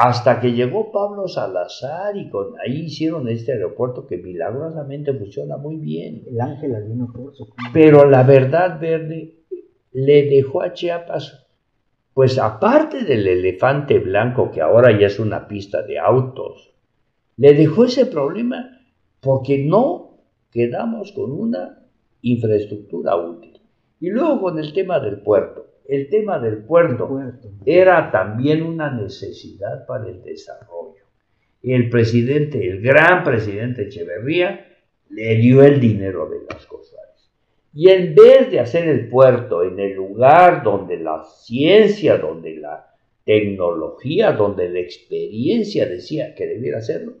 Hasta 0.00 0.40
que 0.40 0.52
llegó 0.52 0.92
Pablo 0.92 1.26
Salazar 1.26 2.16
y 2.16 2.30
con 2.30 2.54
ahí 2.64 2.84
hicieron 2.84 3.28
este 3.28 3.52
aeropuerto 3.52 4.06
que 4.06 4.16
milagrosamente 4.16 5.12
funciona 5.12 5.56
muy 5.56 5.76
bien. 5.76 6.22
El 6.28 6.40
ángel 6.40 6.76
vino 6.88 7.12
por 7.12 7.32
Pero 7.72 8.08
la 8.08 8.22
verdad 8.22 8.78
verde 8.80 9.38
le 9.92 10.28
dejó 10.30 10.62
a 10.62 10.72
Chiapas 10.72 11.48
pues 12.18 12.36
aparte 12.36 13.04
del 13.04 13.28
elefante 13.28 14.00
blanco, 14.00 14.50
que 14.50 14.60
ahora 14.60 14.90
ya 14.98 15.06
es 15.06 15.20
una 15.20 15.46
pista 15.46 15.82
de 15.82 16.00
autos, 16.00 16.74
le 17.36 17.54
dejó 17.54 17.84
ese 17.84 18.06
problema 18.06 18.80
porque 19.20 19.64
no 19.64 20.18
quedamos 20.50 21.12
con 21.12 21.30
una 21.30 21.78
infraestructura 22.22 23.14
útil. 23.14 23.60
Y 24.00 24.10
luego 24.10 24.40
con 24.40 24.58
el 24.58 24.72
tema 24.72 24.98
del 24.98 25.20
puerto. 25.20 25.67
El 25.88 26.10
tema 26.10 26.38
del 26.38 26.58
puerto, 26.58 27.08
era 27.64 28.10
también 28.10 28.62
una 28.62 28.92
necesidad 28.92 29.86
para 29.86 30.06
el 30.06 30.22
desarrollo. 30.22 31.02
El 31.62 31.88
presidente, 31.88 32.68
el 32.68 32.82
gran 32.82 33.24
presidente 33.24 33.84
Echeverría, 33.84 34.66
le 35.08 35.36
dio 35.36 35.64
el 35.64 35.80
dinero 35.80 36.28
de 36.28 36.40
las 36.48 36.66
cosas. 36.66 36.98
Y 37.72 37.88
en 37.88 38.14
vez 38.14 38.50
de 38.50 38.60
hacer 38.60 38.86
el 38.86 39.08
puerto 39.08 39.62
en 39.62 39.78
el 39.80 39.94
lugar 39.94 40.62
donde 40.62 40.98
la 40.98 41.24
ciencia, 41.24 42.18
donde 42.18 42.56
la 42.56 42.94
tecnología, 43.24 44.32
donde 44.32 44.68
la 44.68 44.80
experiencia 44.80 45.86
decía 45.86 46.34
que 46.34 46.46
debiera 46.46 46.78
hacerlo, 46.78 47.14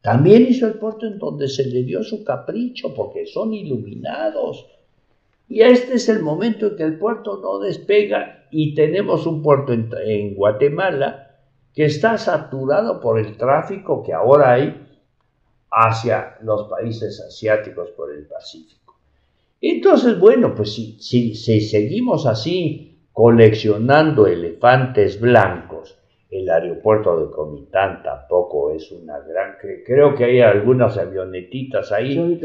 también 0.00 0.42
hizo 0.42 0.68
el 0.68 0.74
puerto 0.74 1.06
en 1.06 1.18
donde 1.18 1.48
se 1.48 1.66
le 1.66 1.82
dio 1.82 2.02
su 2.04 2.22
capricho, 2.22 2.94
porque 2.94 3.26
son 3.26 3.52
iluminados. 3.52 4.68
Y 5.52 5.60
este 5.60 5.96
es 5.96 6.08
el 6.08 6.22
momento 6.22 6.68
en 6.68 6.76
que 6.76 6.82
el 6.82 6.98
puerto 6.98 7.38
no 7.42 7.58
despega 7.58 8.46
y 8.50 8.74
tenemos 8.74 9.26
un 9.26 9.42
puerto 9.42 9.74
en, 9.74 10.34
Guatemala 10.34 11.42
que 11.74 11.84
está 11.84 12.16
saturado 12.16 13.02
por 13.02 13.18
el 13.18 13.36
tráfico 13.36 14.02
que 14.02 14.14
ahora 14.14 14.54
hay 14.54 14.82
hacia 15.70 16.38
los 16.40 16.70
países 16.70 17.20
asiáticos 17.20 17.90
por 17.90 18.14
el 18.14 18.24
Pacífico. 18.24 18.96
Entonces, 19.60 20.18
bueno, 20.18 20.54
pues 20.54 20.72
si, 20.72 20.98
si, 20.98 21.34
seguimos 21.34 22.24
así 22.24 23.02
coleccionando 23.12 24.26
elefantes 24.26 25.20
blancos, 25.20 25.98
el 26.32 26.48
aeropuerto 26.48 27.20
de 27.20 27.30
Comitán 27.30 28.02
tampoco 28.02 28.72
es 28.72 28.90
una 28.90 29.18
gran... 29.20 29.56
Creo 29.84 30.14
que 30.14 30.24
hay 30.24 30.40
algunas 30.40 30.96
avionetitas 30.96 31.92
ahí. 31.92 32.40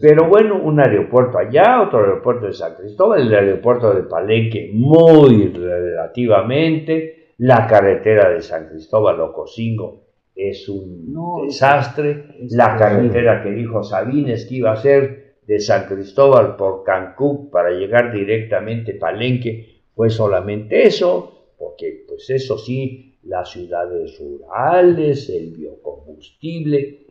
pero, 0.00 0.28
bueno, 0.28 0.62
un 0.62 0.78
aeropuerto 0.78 1.36
allá, 1.36 1.82
otro 1.82 1.98
aeropuerto 1.98 2.46
de 2.46 2.52
San 2.52 2.76
Cristóbal, 2.76 3.22
el 3.22 3.34
aeropuerto 3.34 3.92
de 3.92 4.04
Palenque 4.04 4.70
muy 4.72 5.48
relativamente, 5.48 7.32
la 7.38 7.66
carretera 7.66 8.30
de 8.30 8.40
San 8.40 8.68
Cristóbal 8.68 9.20
Ocosingo 9.20 10.04
es 10.36 10.68
un 10.68 11.12
desastre, 11.44 12.36
la 12.50 12.76
carretera 12.76 13.42
que 13.42 13.50
dijo 13.50 13.82
Sabines 13.82 14.46
que 14.46 14.54
iba 14.54 14.70
a 14.70 14.76
ser 14.76 15.34
de 15.44 15.58
San 15.58 15.86
Cristóbal 15.86 16.54
por 16.54 16.84
Cancún 16.84 17.50
para 17.50 17.70
llegar 17.70 18.12
directamente 18.12 18.96
a 18.96 18.98
Palenque 19.00 19.82
fue 19.96 20.10
solamente 20.10 20.86
eso, 20.86 21.54
porque 21.58 22.04
pues 22.06 22.30
eso 22.30 22.56
sí, 22.56 23.07
las 23.22 23.50
ciudades 23.50 24.18
rurales, 24.18 25.28
el 25.28 25.50
biocombustible, 25.50 27.06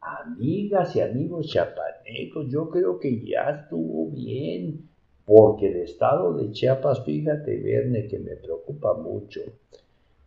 amigas 0.00 0.96
y 0.96 1.00
amigos 1.00 1.48
chapanecos, 1.48 2.48
yo 2.48 2.70
creo 2.70 2.98
que 2.98 3.24
ya 3.24 3.62
estuvo 3.62 4.10
bien, 4.10 4.88
porque 5.24 5.68
el 5.68 5.76
estado 5.82 6.34
de 6.34 6.50
Chiapas, 6.50 7.04
fíjate, 7.04 7.60
Verne, 7.60 8.08
que 8.08 8.18
me 8.18 8.36
preocupa 8.36 8.94
mucho, 8.94 9.40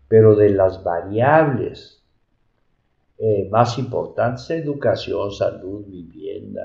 pero 0.08 0.36
de 0.36 0.50
las 0.50 0.84
variables 0.84 2.04
eh, 3.18 3.48
más 3.50 3.78
importantes, 3.78 4.50
educación, 4.50 5.32
salud, 5.32 5.86
vivienda, 5.86 6.64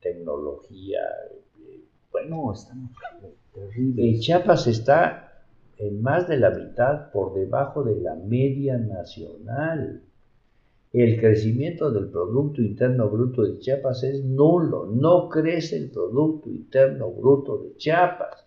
tecnología. 0.00 1.00
Bueno, 2.10 2.52
estamos 2.52 2.90
terrible. 3.54 4.18
Chiapas 4.18 4.66
está 4.66 5.31
en 5.82 6.00
más 6.00 6.28
de 6.28 6.38
la 6.38 6.50
mitad 6.50 7.10
por 7.10 7.34
debajo 7.34 7.82
de 7.82 8.00
la 8.00 8.14
media 8.14 8.78
nacional. 8.78 10.02
El 10.92 11.18
crecimiento 11.18 11.90
del 11.90 12.08
Producto 12.08 12.62
Interno 12.62 13.10
Bruto 13.10 13.42
de 13.42 13.58
Chiapas 13.58 14.04
es 14.04 14.24
nulo, 14.24 14.86
no 14.86 15.28
crece 15.28 15.76
el 15.78 15.90
Producto 15.90 16.50
Interno 16.50 17.10
Bruto 17.10 17.58
de 17.58 17.74
Chiapas. 17.76 18.46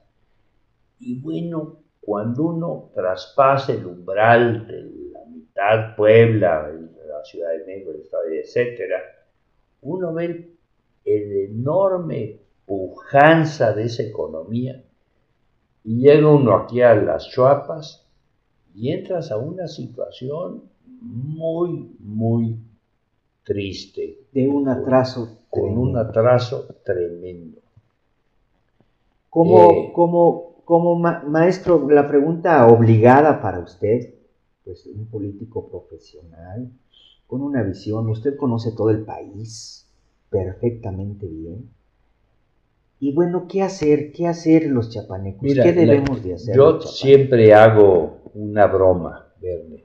Y 1.00 1.20
bueno, 1.20 1.80
cuando 2.00 2.44
uno 2.44 2.92
traspasa 2.94 3.74
el 3.74 3.86
umbral 3.86 4.66
de 4.68 4.84
la 5.12 5.26
mitad 5.26 5.96
Puebla, 5.98 6.72
la 6.72 7.24
Ciudad 7.26 7.52
de 7.52 7.66
México, 7.66 7.92
etcétera, 8.32 9.02
uno 9.82 10.14
ve 10.14 10.26
el 10.26 10.56
el 11.04 11.32
enorme 11.52 12.40
pujanza 12.66 13.74
de 13.74 13.84
esa 13.84 14.04
economía 14.04 14.85
y 15.86 16.00
llega 16.00 16.28
uno 16.28 16.56
aquí 16.56 16.82
a 16.82 16.96
las 16.96 17.30
chuapas 17.30 18.04
y 18.74 18.92
entras 18.92 19.32
a 19.32 19.38
una 19.38 19.68
situación 19.68 20.64
muy, 21.00 21.96
muy 22.00 22.58
triste. 23.44 24.26
De 24.34 24.48
un 24.48 24.68
atraso. 24.68 25.40
Con, 25.50 25.78
un 25.78 25.96
atraso 25.96 26.68
tremendo. 26.84 27.62
Como, 29.30 29.72
eh, 29.72 29.92
como, 29.94 30.56
como 30.66 30.96
maestro, 30.96 31.88
la 31.90 32.08
pregunta 32.08 32.68
obligada 32.68 33.42
para 33.42 33.60
usted, 33.60 34.16
pues 34.66 34.86
un 34.88 35.06
político 35.06 35.70
profesional, 35.70 36.70
con 37.28 37.42
una 37.42 37.62
visión, 37.64 38.10
usted 38.10 38.36
conoce 38.36 38.72
todo 38.72 38.90
el 38.90 39.06
país, 39.06 39.88
perfectamente 40.30 41.28
bien. 41.28 41.70
Y 43.00 43.14
bueno, 43.14 43.48
¿qué 43.48 43.62
hacer? 43.62 44.12
¿Qué 44.12 44.28
hacer 44.28 44.68
los 44.68 44.90
chapanecos? 44.90 45.54
¿Qué 45.54 45.74
debemos 45.74 46.24
de 46.24 46.36
hacer? 46.36 46.56
Yo 46.56 46.82
siempre 46.82 47.54
hago 47.54 48.20
una 48.34 48.68
broma, 48.68 49.28
Verne. 49.42 49.84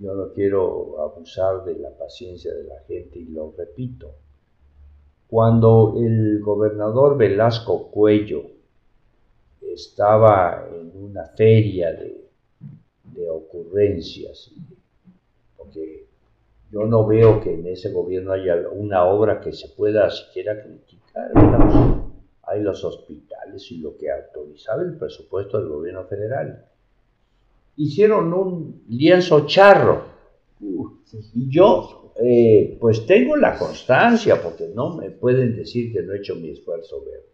Yo 0.00 0.14
no 0.14 0.32
quiero 0.32 1.02
abusar 1.02 1.64
de 1.64 1.76
la 1.78 1.90
paciencia 1.90 2.54
de 2.54 2.64
la 2.64 2.78
gente 2.86 3.18
y 3.18 3.24
lo 3.26 3.52
repito. 3.56 4.12
Cuando 5.26 5.94
el 5.98 6.40
gobernador 6.40 7.16
Velasco 7.16 7.90
Cuello 7.90 8.44
estaba 9.60 10.68
en 10.72 10.92
una 11.02 11.24
feria 11.26 11.92
de, 11.92 12.16
ocurrencias, 13.30 14.50
porque 15.56 16.06
yo 16.70 16.84
no 16.86 17.04
veo 17.04 17.40
que 17.40 17.52
en 17.52 17.66
ese 17.66 17.90
gobierno 17.90 18.32
haya 18.32 18.54
una 18.70 19.04
obra 19.04 19.40
que 19.40 19.52
se 19.52 19.68
pueda 19.70 20.08
siquiera 20.08 20.62
criticar. 20.62 21.32
Hay 22.48 22.62
los 22.62 22.82
hospitales 22.84 23.70
y 23.70 23.78
lo 23.78 23.96
que 23.96 24.10
autorizaba 24.10 24.82
el 24.82 24.96
presupuesto 24.96 25.58
del 25.58 25.68
gobierno 25.68 26.04
federal. 26.04 26.64
Hicieron 27.76 28.32
un 28.32 28.82
lienzo 28.88 29.46
charro. 29.46 30.04
Y 30.60 31.50
yo, 31.50 32.12
eh, 32.20 32.76
pues 32.80 33.06
tengo 33.06 33.36
la 33.36 33.56
constancia, 33.56 34.42
porque 34.42 34.68
no 34.74 34.96
me 34.96 35.10
pueden 35.10 35.56
decir 35.56 35.92
que 35.92 36.02
no 36.02 36.12
he 36.12 36.18
hecho 36.18 36.34
mi 36.36 36.50
esfuerzo 36.50 37.04
verde 37.04 37.28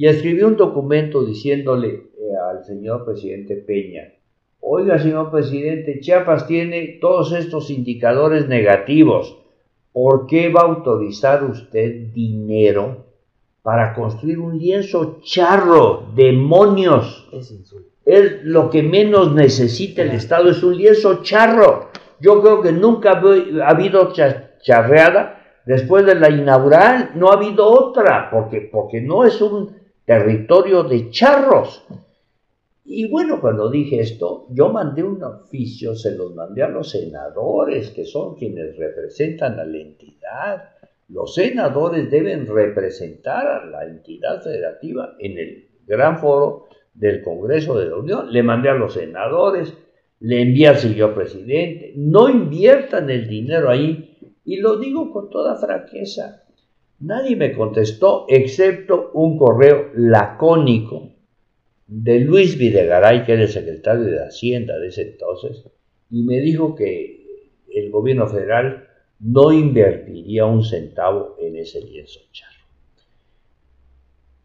y 0.00 0.06
escribió 0.06 0.46
un 0.48 0.56
documento 0.56 1.24
diciéndole 1.24 1.88
eh, 1.88 2.34
al 2.50 2.64
señor 2.64 3.04
presidente 3.04 3.56
Peña, 3.56 4.14
oiga 4.60 4.98
señor 4.98 5.30
presidente, 5.30 6.00
Chiapas 6.00 6.46
tiene 6.46 6.98
todos 7.00 7.32
estos 7.32 7.68
indicadores 7.68 8.48
negativos, 8.48 9.36
¿por 9.92 10.26
qué 10.26 10.48
va 10.48 10.62
a 10.62 10.68
autorizar 10.68 11.44
usted 11.44 12.12
dinero 12.14 13.09
para 13.62 13.94
construir 13.94 14.38
un 14.38 14.58
lienzo 14.58 15.20
charro? 15.22 16.06
¡Demonios! 16.14 17.28
Es 18.04 18.42
lo 18.44 18.70
que 18.70 18.82
menos 18.82 19.32
necesita 19.32 20.02
el 20.02 20.12
Estado, 20.12 20.50
es 20.50 20.62
un 20.62 20.76
lienzo 20.76 21.22
charro. 21.22 21.90
Yo 22.18 22.40
creo 22.42 22.60
que 22.60 22.72
nunca 22.72 23.12
ha 23.12 23.68
habido 23.68 24.12
charreada 24.62 25.40
después 25.64 26.04
de 26.04 26.14
la 26.14 26.30
inaugural, 26.30 27.12
no 27.14 27.30
ha 27.30 27.34
habido 27.34 27.68
otra, 27.68 28.30
porque, 28.30 28.68
porque 28.72 29.00
no 29.00 29.24
es 29.24 29.40
un 29.40 29.76
territorio 30.04 30.82
de 30.82 31.10
charros. 31.10 31.84
Y 32.84 33.08
bueno, 33.08 33.40
cuando 33.40 33.70
dije 33.70 34.00
esto, 34.00 34.46
yo 34.50 34.70
mandé 34.70 35.04
un 35.04 35.22
oficio, 35.22 35.94
se 35.94 36.16
los 36.16 36.34
mandé 36.34 36.64
a 36.64 36.68
los 36.68 36.90
senadores, 36.90 37.90
que 37.90 38.04
son 38.04 38.34
quienes 38.34 38.76
representan 38.76 39.60
a 39.60 39.64
la 39.64 39.78
entidad. 39.78 40.70
Los 41.10 41.34
senadores 41.34 42.10
deben 42.10 42.46
representar 42.46 43.46
a 43.46 43.64
la 43.66 43.84
entidad 43.86 44.42
federativa 44.42 45.16
en 45.18 45.38
el 45.38 45.68
gran 45.86 46.18
foro 46.18 46.68
del 46.94 47.22
Congreso 47.22 47.78
de 47.78 47.88
la 47.88 47.96
Unión. 47.96 48.32
Le 48.32 48.42
mandé 48.42 48.68
a 48.68 48.74
los 48.74 48.94
senadores, 48.94 49.76
le 50.20 50.42
envié 50.42 50.68
al 50.68 50.76
señor 50.76 51.14
presidente, 51.14 51.92
no 51.96 52.28
inviertan 52.28 53.10
el 53.10 53.28
dinero 53.28 53.70
ahí. 53.70 54.06
Y 54.44 54.56
lo 54.56 54.78
digo 54.78 55.12
con 55.12 55.30
toda 55.30 55.56
franqueza, 55.56 56.44
Nadie 57.00 57.34
me 57.34 57.54
contestó 57.54 58.26
excepto 58.28 59.10
un 59.14 59.38
correo 59.38 59.90
lacónico 59.94 61.14
de 61.86 62.20
Luis 62.20 62.58
Videgaray, 62.58 63.24
que 63.24 63.32
era 63.32 63.42
el 63.42 63.48
secretario 63.48 64.04
de 64.04 64.22
Hacienda 64.22 64.78
de 64.78 64.88
ese 64.88 65.02
entonces, 65.02 65.64
y 66.10 66.22
me 66.22 66.40
dijo 66.40 66.74
que 66.74 67.56
el 67.72 67.90
gobierno 67.90 68.26
federal 68.26 68.89
no 69.20 69.52
invertiría 69.52 70.46
un 70.46 70.64
centavo 70.64 71.36
en 71.38 71.56
ese 71.56 71.82
lienzo 71.82 72.20
charro. 72.32 72.50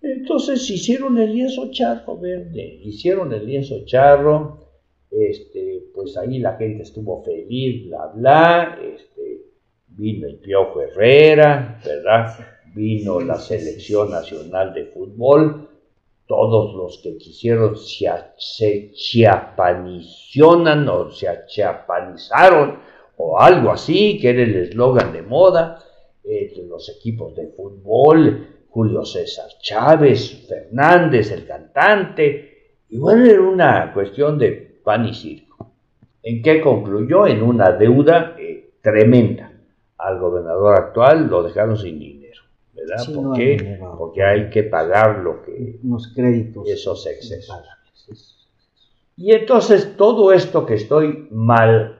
Entonces 0.01 0.69
hicieron 0.69 1.17
el 1.17 1.33
lienzo 1.33 1.71
charro 1.71 2.17
verde, 2.17 2.79
hicieron 2.83 3.33
el 3.33 3.45
lienzo 3.45 3.85
charro, 3.85 4.59
este, 5.09 5.85
pues 5.93 6.15
ahí 6.17 6.39
la 6.39 6.57
gente 6.57 6.83
estuvo 6.83 7.23
feliz, 7.23 7.87
bla, 7.87 8.07
bla, 8.13 8.79
este, 8.83 9.45
vino 9.87 10.27
el 10.27 10.35
Piojo 10.35 10.81
Herrera, 10.81 11.81
¿verdad? 11.83 12.37
Vino 12.75 13.21
la 13.21 13.35
selección 13.35 14.11
nacional 14.11 14.73
de 14.73 14.85
fútbol, 14.87 15.69
todos 16.27 16.75
los 16.75 16.99
que 17.01 17.17
quisieron 17.17 17.77
se, 17.77 18.11
se 18.37 18.91
chiapanicionan 18.91 20.87
o 20.89 21.09
se 21.11 21.27
chiapanizaron 21.47 22.79
o 23.17 23.39
algo 23.39 23.71
así, 23.71 24.19
que 24.19 24.29
era 24.29 24.43
el 24.43 24.55
eslogan 24.55 25.13
de 25.13 25.21
moda, 25.21 25.83
eh, 26.23 26.53
los 26.67 26.89
equipos 26.89 27.35
de 27.35 27.47
fútbol, 27.47 28.47
Julio 28.69 29.05
César 29.05 29.47
Chávez, 29.61 30.45
Fernández, 30.47 31.31
el 31.31 31.45
cantante, 31.45 32.55
y 32.89 32.97
bueno, 32.97 33.25
era 33.25 33.41
una 33.41 33.93
cuestión 33.93 34.37
de 34.37 34.51
pan 34.83 35.05
y 35.05 35.13
circo. 35.13 35.71
¿En 36.21 36.41
qué 36.41 36.61
concluyó? 36.61 37.27
En 37.27 37.41
una 37.41 37.71
deuda 37.71 38.35
eh, 38.39 38.71
tremenda 38.81 39.51
al 39.97 40.19
gobernador 40.19 40.75
actual 40.75 41.27
lo 41.27 41.43
dejaron 41.43 41.77
sin 41.77 41.99
dinero, 41.99 42.41
¿verdad? 42.73 42.97
¿Por 43.13 43.37
qué? 43.37 43.79
Porque 43.97 44.23
hay 44.23 44.49
que 44.49 44.63
pagar 44.63 45.19
lo 45.19 45.41
que... 45.41 45.79
Los 45.83 46.13
créditos. 46.13 46.67
Esos 46.67 47.05
excesos. 47.07 47.57
Y 49.17 49.31
entonces 49.31 49.95
todo 49.95 50.33
esto 50.33 50.65
que 50.65 50.73
estoy 50.73 51.27
mal 51.31 51.94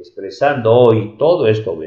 expresando 0.00 0.72
hoy, 0.72 1.16
todo 1.16 1.46
esto, 1.46 1.78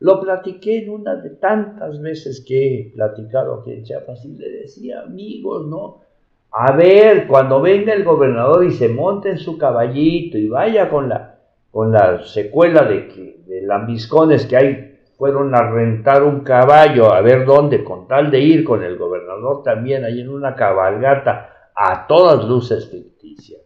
lo 0.00 0.20
platiqué 0.20 0.82
en 0.82 0.90
una 0.90 1.16
de 1.16 1.30
tantas 1.30 2.00
veces 2.00 2.44
que 2.46 2.80
he 2.80 2.92
platicado 2.94 3.54
aquí 3.54 3.72
en 3.72 3.84
Chiapas 3.84 4.24
y 4.24 4.36
le 4.36 4.50
decía, 4.50 5.00
amigos, 5.00 5.66
¿no? 5.66 6.02
A 6.50 6.72
ver, 6.72 7.26
cuando 7.26 7.60
venga 7.60 7.94
el 7.94 8.04
gobernador 8.04 8.64
y 8.64 8.72
se 8.72 8.88
monte 8.88 9.30
en 9.30 9.38
su 9.38 9.56
caballito 9.56 10.36
y 10.36 10.48
vaya 10.48 10.90
con 10.90 11.08
la, 11.08 11.38
con 11.70 11.92
la 11.92 12.24
secuela 12.24 12.84
de 12.84 13.08
que 13.08 13.40
de 13.46 13.62
lambiscones 13.62 14.46
que 14.46 14.56
hay 14.56 14.98
fueron 15.16 15.54
a 15.54 15.70
rentar 15.70 16.22
un 16.22 16.40
caballo 16.40 17.12
a 17.12 17.20
ver 17.22 17.46
dónde, 17.46 17.82
con 17.82 18.06
tal 18.06 18.30
de 18.30 18.40
ir 18.40 18.64
con 18.64 18.82
el 18.82 18.98
gobernador 18.98 19.62
también 19.62 20.04
ahí 20.04 20.20
en 20.20 20.28
una 20.28 20.54
cabalgata 20.54 21.70
a 21.74 22.06
todas 22.06 22.44
luces 22.44 22.90
ficticias. 22.90 23.65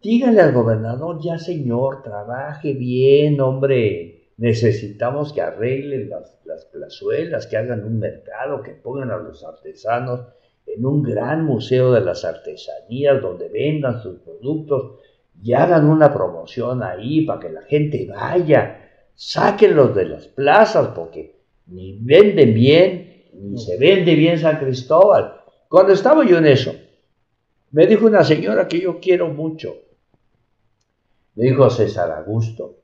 Dígale 0.00 0.40
al 0.40 0.52
gobernador, 0.52 1.18
ya 1.20 1.38
señor, 1.38 2.02
trabaje 2.02 2.72
bien, 2.72 3.40
hombre. 3.40 4.30
Necesitamos 4.36 5.32
que 5.32 5.40
arreglen 5.40 6.08
las, 6.08 6.38
las 6.44 6.64
plazuelas, 6.66 7.48
que 7.48 7.56
hagan 7.56 7.84
un 7.84 7.98
mercado, 7.98 8.62
que 8.62 8.70
pongan 8.72 9.10
a 9.10 9.16
los 9.16 9.44
artesanos 9.44 10.20
en 10.66 10.86
un 10.86 11.02
gran 11.02 11.44
museo 11.44 11.92
de 11.92 12.00
las 12.00 12.24
artesanías 12.24 13.20
donde 13.20 13.48
vendan 13.48 14.00
sus 14.00 14.20
productos 14.20 15.00
y 15.42 15.52
hagan 15.52 15.86
una 15.86 16.12
promoción 16.12 16.82
ahí 16.82 17.22
para 17.22 17.40
que 17.40 17.48
la 17.50 17.62
gente 17.62 18.06
vaya, 18.08 18.88
sáquenlos 19.14 19.96
de 19.96 20.04
las 20.06 20.26
plazas 20.28 20.88
porque 20.94 21.40
ni 21.66 21.98
venden 22.00 22.54
bien, 22.54 23.24
ni 23.34 23.58
se 23.58 23.76
vende 23.78 24.14
bien 24.14 24.38
San 24.38 24.58
Cristóbal. 24.58 25.40
Cuando 25.68 25.92
estaba 25.92 26.24
yo 26.24 26.38
en 26.38 26.46
eso, 26.46 26.72
me 27.72 27.86
dijo 27.86 28.06
una 28.06 28.22
señora 28.22 28.68
que 28.68 28.80
yo 28.80 29.00
quiero 29.00 29.28
mucho, 29.28 29.76
me 31.38 31.44
dijo 31.44 31.70
César 31.70 32.10
Augusto, 32.10 32.80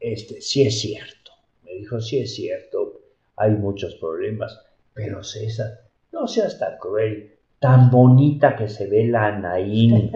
este, 0.00 0.40
sí 0.40 0.62
es 0.62 0.80
cierto, 0.80 1.30
me 1.62 1.74
dijo, 1.74 2.00
sí 2.00 2.18
es 2.18 2.34
cierto, 2.34 3.00
hay 3.36 3.52
muchos 3.52 3.94
problemas, 3.94 4.60
pero 4.92 5.22
César, 5.22 5.82
no 6.10 6.26
seas 6.26 6.58
tan 6.58 6.76
cruel, 6.78 7.36
tan 7.60 7.92
bonita 7.92 8.56
que 8.56 8.68
se 8.68 8.88
ve 8.88 9.06
la 9.06 9.26
Anaín, 9.26 10.10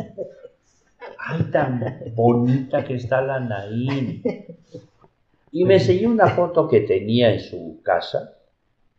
ay, 1.19 1.43
tan 1.53 2.01
bonita 2.17 2.85
que 2.85 2.97
está 2.97 3.23
la 3.23 3.39
Naín. 3.39 4.21
Y 5.53 5.65
me 5.65 5.75
enseñó 5.75 6.11
una 6.11 6.31
foto 6.31 6.67
que 6.67 6.81
tenía 6.81 7.33
en 7.33 7.39
su 7.39 7.81
casa, 7.85 8.37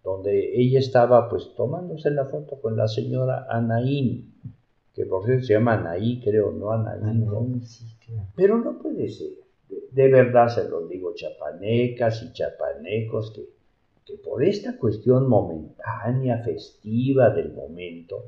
donde 0.02 0.56
ella 0.56 0.80
estaba 0.80 1.28
pues 1.28 1.54
tomándose 1.58 2.10
la 2.10 2.24
foto 2.24 2.62
con 2.62 2.78
la 2.78 2.88
señora 2.88 3.48
Anaín, 3.50 4.34
que 5.00 5.06
por 5.06 5.24
cierto 5.24 5.46
se 5.46 5.54
llama 5.54 5.76
Anaí, 5.76 6.20
creo, 6.20 6.52
no 6.52 6.72
Anaín. 6.72 7.26
Pero 8.36 8.58
no 8.58 8.78
puede 8.80 9.08
ser. 9.08 9.30
De, 9.92 10.10
verdad 10.10 10.50
se 10.50 10.68
lo 10.68 10.90
digo, 10.90 11.16
chapanecas 11.16 12.22
y 12.22 12.34
chapanecos, 12.34 13.32
que, 13.32 13.48
que 14.06 14.18
por 14.22 14.44
esta 14.44 14.78
cuestión 14.78 15.30
momentánea, 15.30 16.40
festiva 16.40 17.30
del 17.30 17.54
momento, 17.54 18.26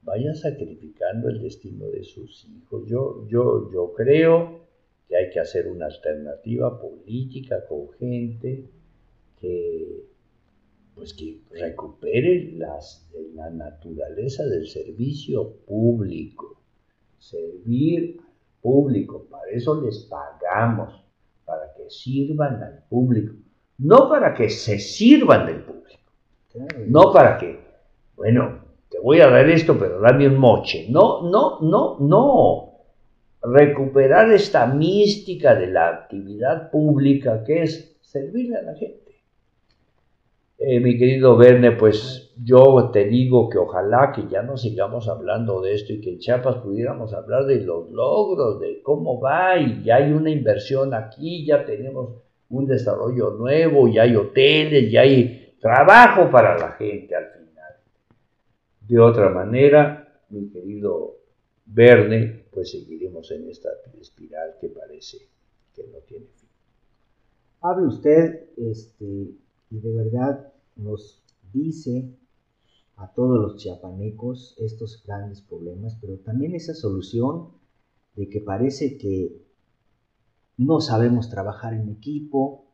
vayan 0.00 0.34
sacrificando 0.34 1.28
el 1.28 1.42
destino 1.42 1.88
de 1.88 2.02
sus 2.04 2.46
hijos. 2.46 2.86
Yo, 2.86 3.26
yo, 3.28 3.70
yo 3.70 3.92
creo 3.92 4.60
que 5.06 5.14
hay 5.14 5.28
que 5.28 5.40
hacer 5.40 5.68
una 5.68 5.84
alternativa 5.84 6.80
política 6.80 7.66
con 7.68 7.90
gente 7.98 8.64
que, 9.38 10.04
pues 10.98 11.14
que 11.14 11.40
recupere 11.50 12.52
las, 12.56 13.08
la 13.34 13.48
naturaleza 13.48 14.44
del 14.44 14.66
servicio 14.66 15.54
público. 15.66 16.60
Servir 17.18 18.18
al 18.20 18.34
público, 18.60 19.26
para 19.30 19.50
eso 19.50 19.80
les 19.80 20.00
pagamos, 20.10 21.02
para 21.46 21.72
que 21.74 21.88
sirvan 21.88 22.62
al 22.62 22.84
público, 22.90 23.34
no 23.78 24.08
para 24.08 24.34
que 24.34 24.50
se 24.50 24.78
sirvan 24.78 25.46
del 25.46 25.62
público, 25.62 26.02
no 26.88 27.12
para 27.12 27.38
que 27.38 27.68
bueno, 28.18 28.58
te 28.88 28.98
voy 28.98 29.20
a 29.20 29.30
dar 29.30 29.48
esto, 29.48 29.78
pero 29.78 30.00
dame 30.00 30.26
un 30.26 30.38
moche. 30.38 30.86
No, 30.90 31.30
no, 31.30 31.60
no, 31.60 31.98
no. 32.00 32.72
Recuperar 33.40 34.32
esta 34.32 34.66
mística 34.66 35.54
de 35.54 35.68
la 35.68 35.88
actividad 35.88 36.68
pública 36.72 37.44
que 37.44 37.62
es 37.62 37.96
servirle 38.02 38.56
a 38.56 38.62
la 38.62 38.74
gente. 38.74 39.07
Eh, 40.60 40.80
mi 40.80 40.98
querido 40.98 41.36
Verne, 41.36 41.70
pues 41.72 42.32
yo 42.36 42.90
te 42.92 43.04
digo 43.04 43.48
que 43.48 43.58
ojalá 43.58 44.10
que 44.12 44.26
ya 44.28 44.42
no 44.42 44.56
sigamos 44.56 45.08
hablando 45.08 45.60
de 45.60 45.74
esto 45.74 45.92
y 45.92 46.00
que 46.00 46.10
en 46.10 46.18
Chiapas 46.18 46.56
pudiéramos 46.56 47.14
hablar 47.14 47.46
de 47.46 47.60
los 47.60 47.88
logros, 47.92 48.58
de 48.58 48.82
cómo 48.82 49.20
va 49.20 49.56
y 49.56 49.84
ya 49.84 49.96
hay 49.96 50.10
una 50.10 50.30
inversión 50.30 50.94
aquí, 50.94 51.46
ya 51.46 51.64
tenemos 51.64 52.22
un 52.48 52.66
desarrollo 52.66 53.30
nuevo, 53.30 53.86
ya 53.86 54.02
hay 54.02 54.16
hoteles, 54.16 54.90
ya 54.90 55.02
hay 55.02 55.54
trabajo 55.60 56.28
para 56.28 56.58
la 56.58 56.72
gente 56.72 57.14
al 57.14 57.26
final. 57.26 57.74
De 58.80 58.98
otra 58.98 59.28
manera, 59.28 60.22
mi 60.30 60.50
querido 60.50 61.18
Verne, 61.66 62.46
pues 62.50 62.72
seguiremos 62.72 63.30
en 63.30 63.48
esta 63.48 63.68
espiral 64.00 64.56
que 64.60 64.70
parece 64.70 65.18
que 65.72 65.84
no 65.84 65.98
tiene 65.98 66.26
fin. 66.34 66.48
Hable 67.60 67.86
usted, 67.86 68.48
este, 68.56 69.28
y 69.70 69.80
de 69.80 69.92
verdad 69.92 70.52
nos 70.76 71.22
dice 71.52 72.14
a 72.96 73.12
todos 73.12 73.38
los 73.40 73.56
chiapanecos 73.56 74.54
estos 74.58 75.02
grandes 75.06 75.40
problemas, 75.42 75.96
pero 76.00 76.18
también 76.18 76.54
esa 76.54 76.74
solución 76.74 77.48
de 78.16 78.28
que 78.28 78.40
parece 78.40 78.98
que 78.98 79.46
no 80.56 80.80
sabemos 80.80 81.30
trabajar 81.30 81.74
en 81.74 81.88
equipo, 81.88 82.64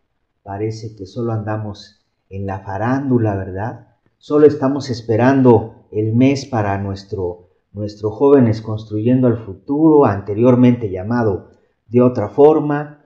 parece 0.42 0.96
que 0.96 1.06
solo 1.06 1.32
andamos 1.32 2.00
en 2.30 2.46
la 2.46 2.60
farándula, 2.60 3.36
¿verdad? 3.36 3.88
Solo 4.16 4.46
estamos 4.46 4.88
esperando 4.88 5.86
el 5.90 6.14
mes 6.14 6.46
para 6.46 6.78
nuestro, 6.78 7.50
nuestro 7.72 8.10
jóvenes 8.10 8.62
construyendo 8.62 9.28
el 9.28 9.36
futuro, 9.36 10.06
anteriormente 10.06 10.90
llamado 10.90 11.50
de 11.88 12.00
otra 12.00 12.30
forma. 12.30 13.04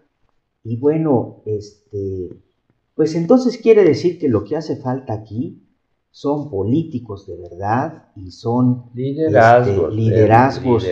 Y 0.63 0.77
bueno, 0.77 1.43
este, 1.45 2.31
pues 2.99 3.15
entonces 3.15 3.59
quiere 3.59 3.85
decir 3.85 4.19
que 4.19 4.29
lo 4.29 4.43
que 4.43 4.57
hace 4.57 4.75
falta 4.75 5.13
aquí 5.13 5.63
son 6.11 6.51
políticos 6.51 7.29
de 7.29 7.37
verdad 7.37 8.09
y 8.17 8.33
son 8.33 8.91
liderazgos, 8.93 9.91
este, 9.91 9.95
liderazgos, 9.95 10.83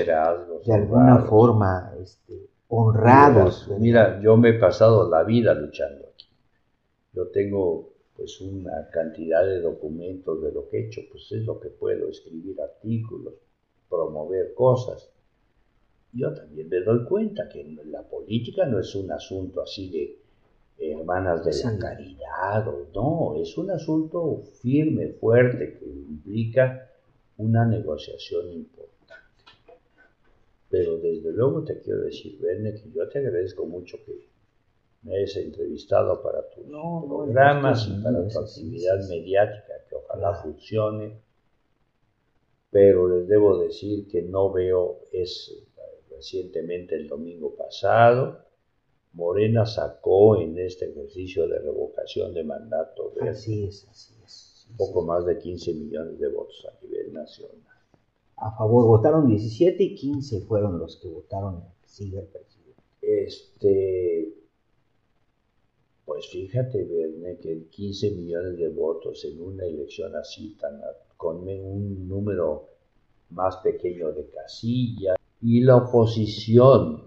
de 0.64 0.72
alguna 0.72 1.18
forma 1.24 1.92
este, 2.00 2.48
honrados. 2.68 3.68
Mira, 3.80 4.20
yo 4.22 4.36
me 4.36 4.50
he 4.50 4.54
pasado 4.54 5.10
la 5.10 5.24
vida 5.24 5.52
luchando 5.54 6.06
aquí. 6.06 6.28
Yo 7.12 7.26
tengo 7.32 7.94
pues 8.14 8.40
una 8.40 8.88
cantidad 8.92 9.44
de 9.44 9.60
documentos 9.60 10.40
de 10.44 10.52
lo 10.52 10.68
que 10.68 10.76
he 10.76 10.86
hecho, 10.86 11.00
pues 11.10 11.32
es 11.32 11.42
lo 11.42 11.58
que 11.58 11.70
puedo, 11.70 12.08
escribir 12.08 12.60
artículos, 12.60 13.34
promover 13.88 14.54
cosas. 14.54 15.10
Yo 16.12 16.32
también 16.32 16.68
me 16.68 16.82
doy 16.82 17.04
cuenta 17.04 17.48
que 17.48 17.64
la 17.86 18.08
política 18.08 18.64
no 18.64 18.78
es 18.78 18.94
un 18.94 19.10
asunto 19.10 19.60
así 19.60 19.90
de 19.90 20.25
hermanas 20.78 21.44
de 21.44 21.52
la 21.64 21.78
caridad, 21.78 22.68
o 22.68 22.86
no, 22.94 23.40
es 23.40 23.56
un 23.56 23.70
asunto 23.70 24.42
firme, 24.60 25.08
fuerte, 25.08 25.78
que 25.78 25.86
implica 25.86 26.90
una 27.38 27.64
negociación 27.64 28.52
importante. 28.52 28.86
Pero 30.68 30.98
desde 30.98 31.32
luego 31.32 31.64
te 31.64 31.80
quiero 31.80 32.02
decir, 32.02 32.38
Verne, 32.40 32.74
que 32.74 32.90
yo 32.90 33.08
te 33.08 33.18
agradezco 33.18 33.64
mucho 33.66 33.98
que 34.04 34.26
me 35.02 35.16
hayas 35.16 35.36
entrevistado 35.36 36.20
para 36.22 36.48
tus 36.50 36.64
programas 36.64 37.88
y 37.88 38.02
para 38.02 38.26
tu 38.28 38.38
actividad 38.38 38.98
mediática, 39.08 39.72
que 39.88 39.94
ojalá 39.94 40.34
funcione. 40.42 41.20
Pero 42.70 43.08
les 43.08 43.28
debo 43.28 43.58
decir 43.58 44.08
que 44.08 44.22
no 44.22 44.52
veo, 44.52 45.00
es 45.12 45.64
recientemente 46.10 46.96
el 46.96 47.06
domingo 47.06 47.54
pasado, 47.54 48.45
Morena 49.16 49.64
sacó 49.64 50.38
en 50.38 50.58
este 50.58 50.90
ejercicio 50.90 51.48
de 51.48 51.58
revocación 51.58 52.34
de 52.34 52.44
mandato 52.44 53.14
de 53.18 53.30
así 53.30 53.64
es, 53.64 53.88
así 53.88 54.14
es, 54.22 54.68
poco 54.76 55.02
más 55.02 55.24
de 55.24 55.38
15 55.38 55.72
millones 55.72 56.18
de 56.20 56.28
votos 56.28 56.66
a 56.70 56.84
nivel 56.84 57.14
nacional. 57.14 57.62
A 58.36 58.54
favor 58.58 58.86
votaron 58.86 59.26
17 59.26 59.82
y 59.82 59.94
15 59.94 60.42
fueron 60.42 60.78
los 60.78 60.98
que 60.98 61.08
votaron 61.08 61.64
sigue 61.86 62.18
el 62.18 62.26
presidente. 62.26 62.82
Este, 63.00 64.34
pues 66.04 66.28
fíjate, 66.28 66.84
Verne, 66.84 67.38
que 67.38 67.68
15 67.70 68.10
millones 68.10 68.58
de 68.58 68.68
votos 68.68 69.24
en 69.24 69.40
una 69.40 69.64
elección 69.64 70.14
así, 70.14 70.54
tan, 70.60 70.78
con 71.16 71.48
un 71.48 72.06
número 72.06 72.68
más 73.30 73.56
pequeño 73.56 74.12
de 74.12 74.26
casillas, 74.26 75.16
y 75.40 75.62
la 75.62 75.76
oposición 75.76 77.05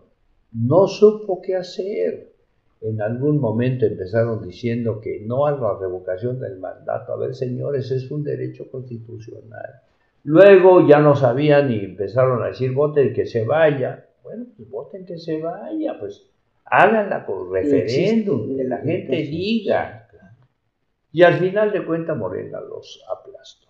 no 0.52 0.88
supo 0.88 1.42
qué 1.42 1.56
hacer. 1.56 2.34
En 2.82 3.02
algún 3.02 3.40
momento 3.40 3.86
empezaron 3.86 4.42
diciendo 4.42 5.02
que 5.02 5.20
no 5.22 5.46
a 5.46 5.52
la 5.52 5.78
revocación 5.78 6.40
del 6.40 6.60
mandato. 6.60 7.14
A 7.14 7.18
ver, 7.18 7.36
señores, 7.36 7.92
es 7.92 8.10
un 8.10 8.24
derecho 8.24 8.70
constitucional. 8.72 9.82
Luego 10.24 10.88
ya 10.88 11.00
no 11.00 11.16
sabían 11.16 11.72
y 11.72 11.80
empezaron 11.80 12.42
a 12.44 12.48
decir, 12.48 12.74
voten 12.74 13.14
que 13.14 13.26
se 13.26 13.46
vaya. 13.46 14.08
Bueno, 14.24 14.46
pues 14.56 14.70
voten 14.70 15.06
que 15.06 15.18
se 15.18 15.42
vaya, 15.42 15.98
pues 16.00 16.30
háganla 16.66 17.26
por 17.26 17.52
referéndum, 17.52 18.56
que 18.56 18.64
la 18.64 18.78
gente 18.78 19.16
diga. 19.16 20.08
Y 21.12 21.24
al 21.24 21.40
final 21.40 21.72
de 21.72 21.86
cuentas 21.86 22.16
Morena 22.16 22.62
los 22.62 23.04
aplastó. 23.12 23.68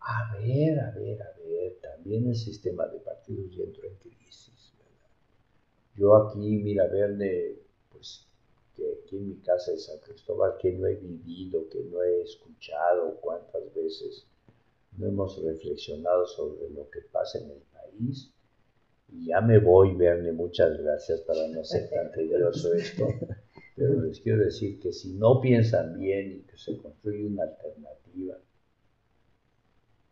A 0.00 0.34
ver, 0.38 0.80
a 0.80 0.90
ver, 0.92 1.20
a 1.20 1.36
ver, 1.38 1.78
también 1.82 2.28
el 2.28 2.34
sistema 2.34 2.86
de 2.86 2.98
partidos 3.00 3.58
entró 3.58 3.86
en 3.86 3.96
crisis. 3.96 4.57
Yo 5.98 6.14
aquí, 6.14 6.38
mira, 6.38 6.86
Verne, 6.86 7.56
pues 7.90 8.24
que 8.76 8.84
aquí 9.02 9.16
en 9.16 9.28
mi 9.30 9.36
casa 9.40 9.72
de 9.72 9.78
San 9.78 9.98
Cristóbal, 9.98 10.56
que 10.60 10.72
no 10.72 10.86
he 10.86 10.94
vivido, 10.94 11.68
que 11.68 11.82
no 11.82 12.02
he 12.04 12.22
escuchado, 12.22 13.16
cuántas 13.20 13.74
veces 13.74 14.24
no 14.96 15.08
hemos 15.08 15.42
reflexionado 15.42 16.24
sobre 16.26 16.70
lo 16.70 16.88
que 16.90 17.00
pasa 17.00 17.38
en 17.38 17.50
el 17.50 17.62
país. 17.72 18.30
Y 19.08 19.26
ya 19.26 19.40
me 19.40 19.58
voy, 19.58 19.96
Verne, 19.96 20.30
muchas 20.30 20.78
gracias 20.78 21.20
para 21.22 21.48
no 21.48 21.64
ser 21.64 21.90
tan 21.90 22.12
tedioso 22.14 22.74
esto. 22.74 23.08
Pero 23.74 24.00
les 24.00 24.20
quiero 24.20 24.44
decir 24.44 24.78
que 24.78 24.92
si 24.92 25.14
no 25.14 25.40
piensan 25.40 25.98
bien 25.98 26.32
y 26.32 26.40
que 26.42 26.56
se 26.56 26.76
construye 26.78 27.26
una 27.26 27.42
alternativa, 27.42 28.38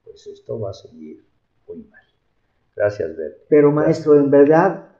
pues 0.02 0.26
esto 0.26 0.58
va 0.58 0.70
a 0.70 0.74
seguir 0.74 1.24
muy 1.68 1.78
mal. 1.84 2.02
Gracias, 2.74 3.16
Verne. 3.16 3.36
Pero 3.48 3.70
maestro, 3.70 4.16
en 4.16 4.30
verdad, 4.30 4.95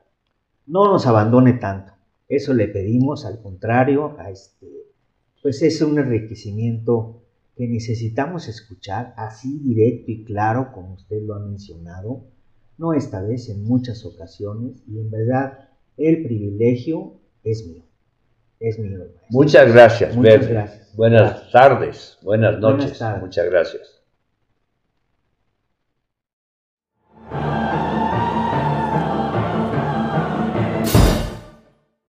no 0.67 0.91
nos 0.91 1.07
abandone 1.07 1.55
tanto. 1.55 1.93
Eso 2.29 2.55
le 2.55 2.69
pedimos, 2.69 3.25
al 3.25 3.41
contrario, 3.41 4.17
a 4.19 4.31
este, 4.31 4.67
pues 5.43 5.63
es 5.63 5.81
un 5.81 5.99
enriquecimiento 5.99 7.23
que 7.57 7.69
necesitamos 7.69 8.49
escuchar 8.49 9.15
así 9.17 9.61
directo 9.61 10.11
y 10.11 10.25
claro 10.25 10.73
como 10.73 10.95
usted 10.95 11.23
lo 11.23 11.35
ha 11.35 11.39
mencionado, 11.39 12.25
no 12.79 12.93
esta 12.93 13.23
vez, 13.23 13.49
en 13.49 13.65
muchas 13.65 14.05
ocasiones, 14.05 14.83
y 14.87 14.99
en 14.99 15.11
verdad 15.11 15.71
el 15.97 16.23
privilegio 16.25 17.15
es 17.43 17.67
mío. 17.67 17.83
Es 18.61 18.79
mío. 18.79 18.99
Muchas 19.31 19.73
gracias, 19.73 20.15
Muchas 20.15 20.49
gracias. 20.49 20.97
Buenas 20.97 21.51
tardes, 21.51 22.19
buenas 22.23 22.59
noches. 22.59 23.01
Muchas 23.21 23.47
gracias. 23.47 23.96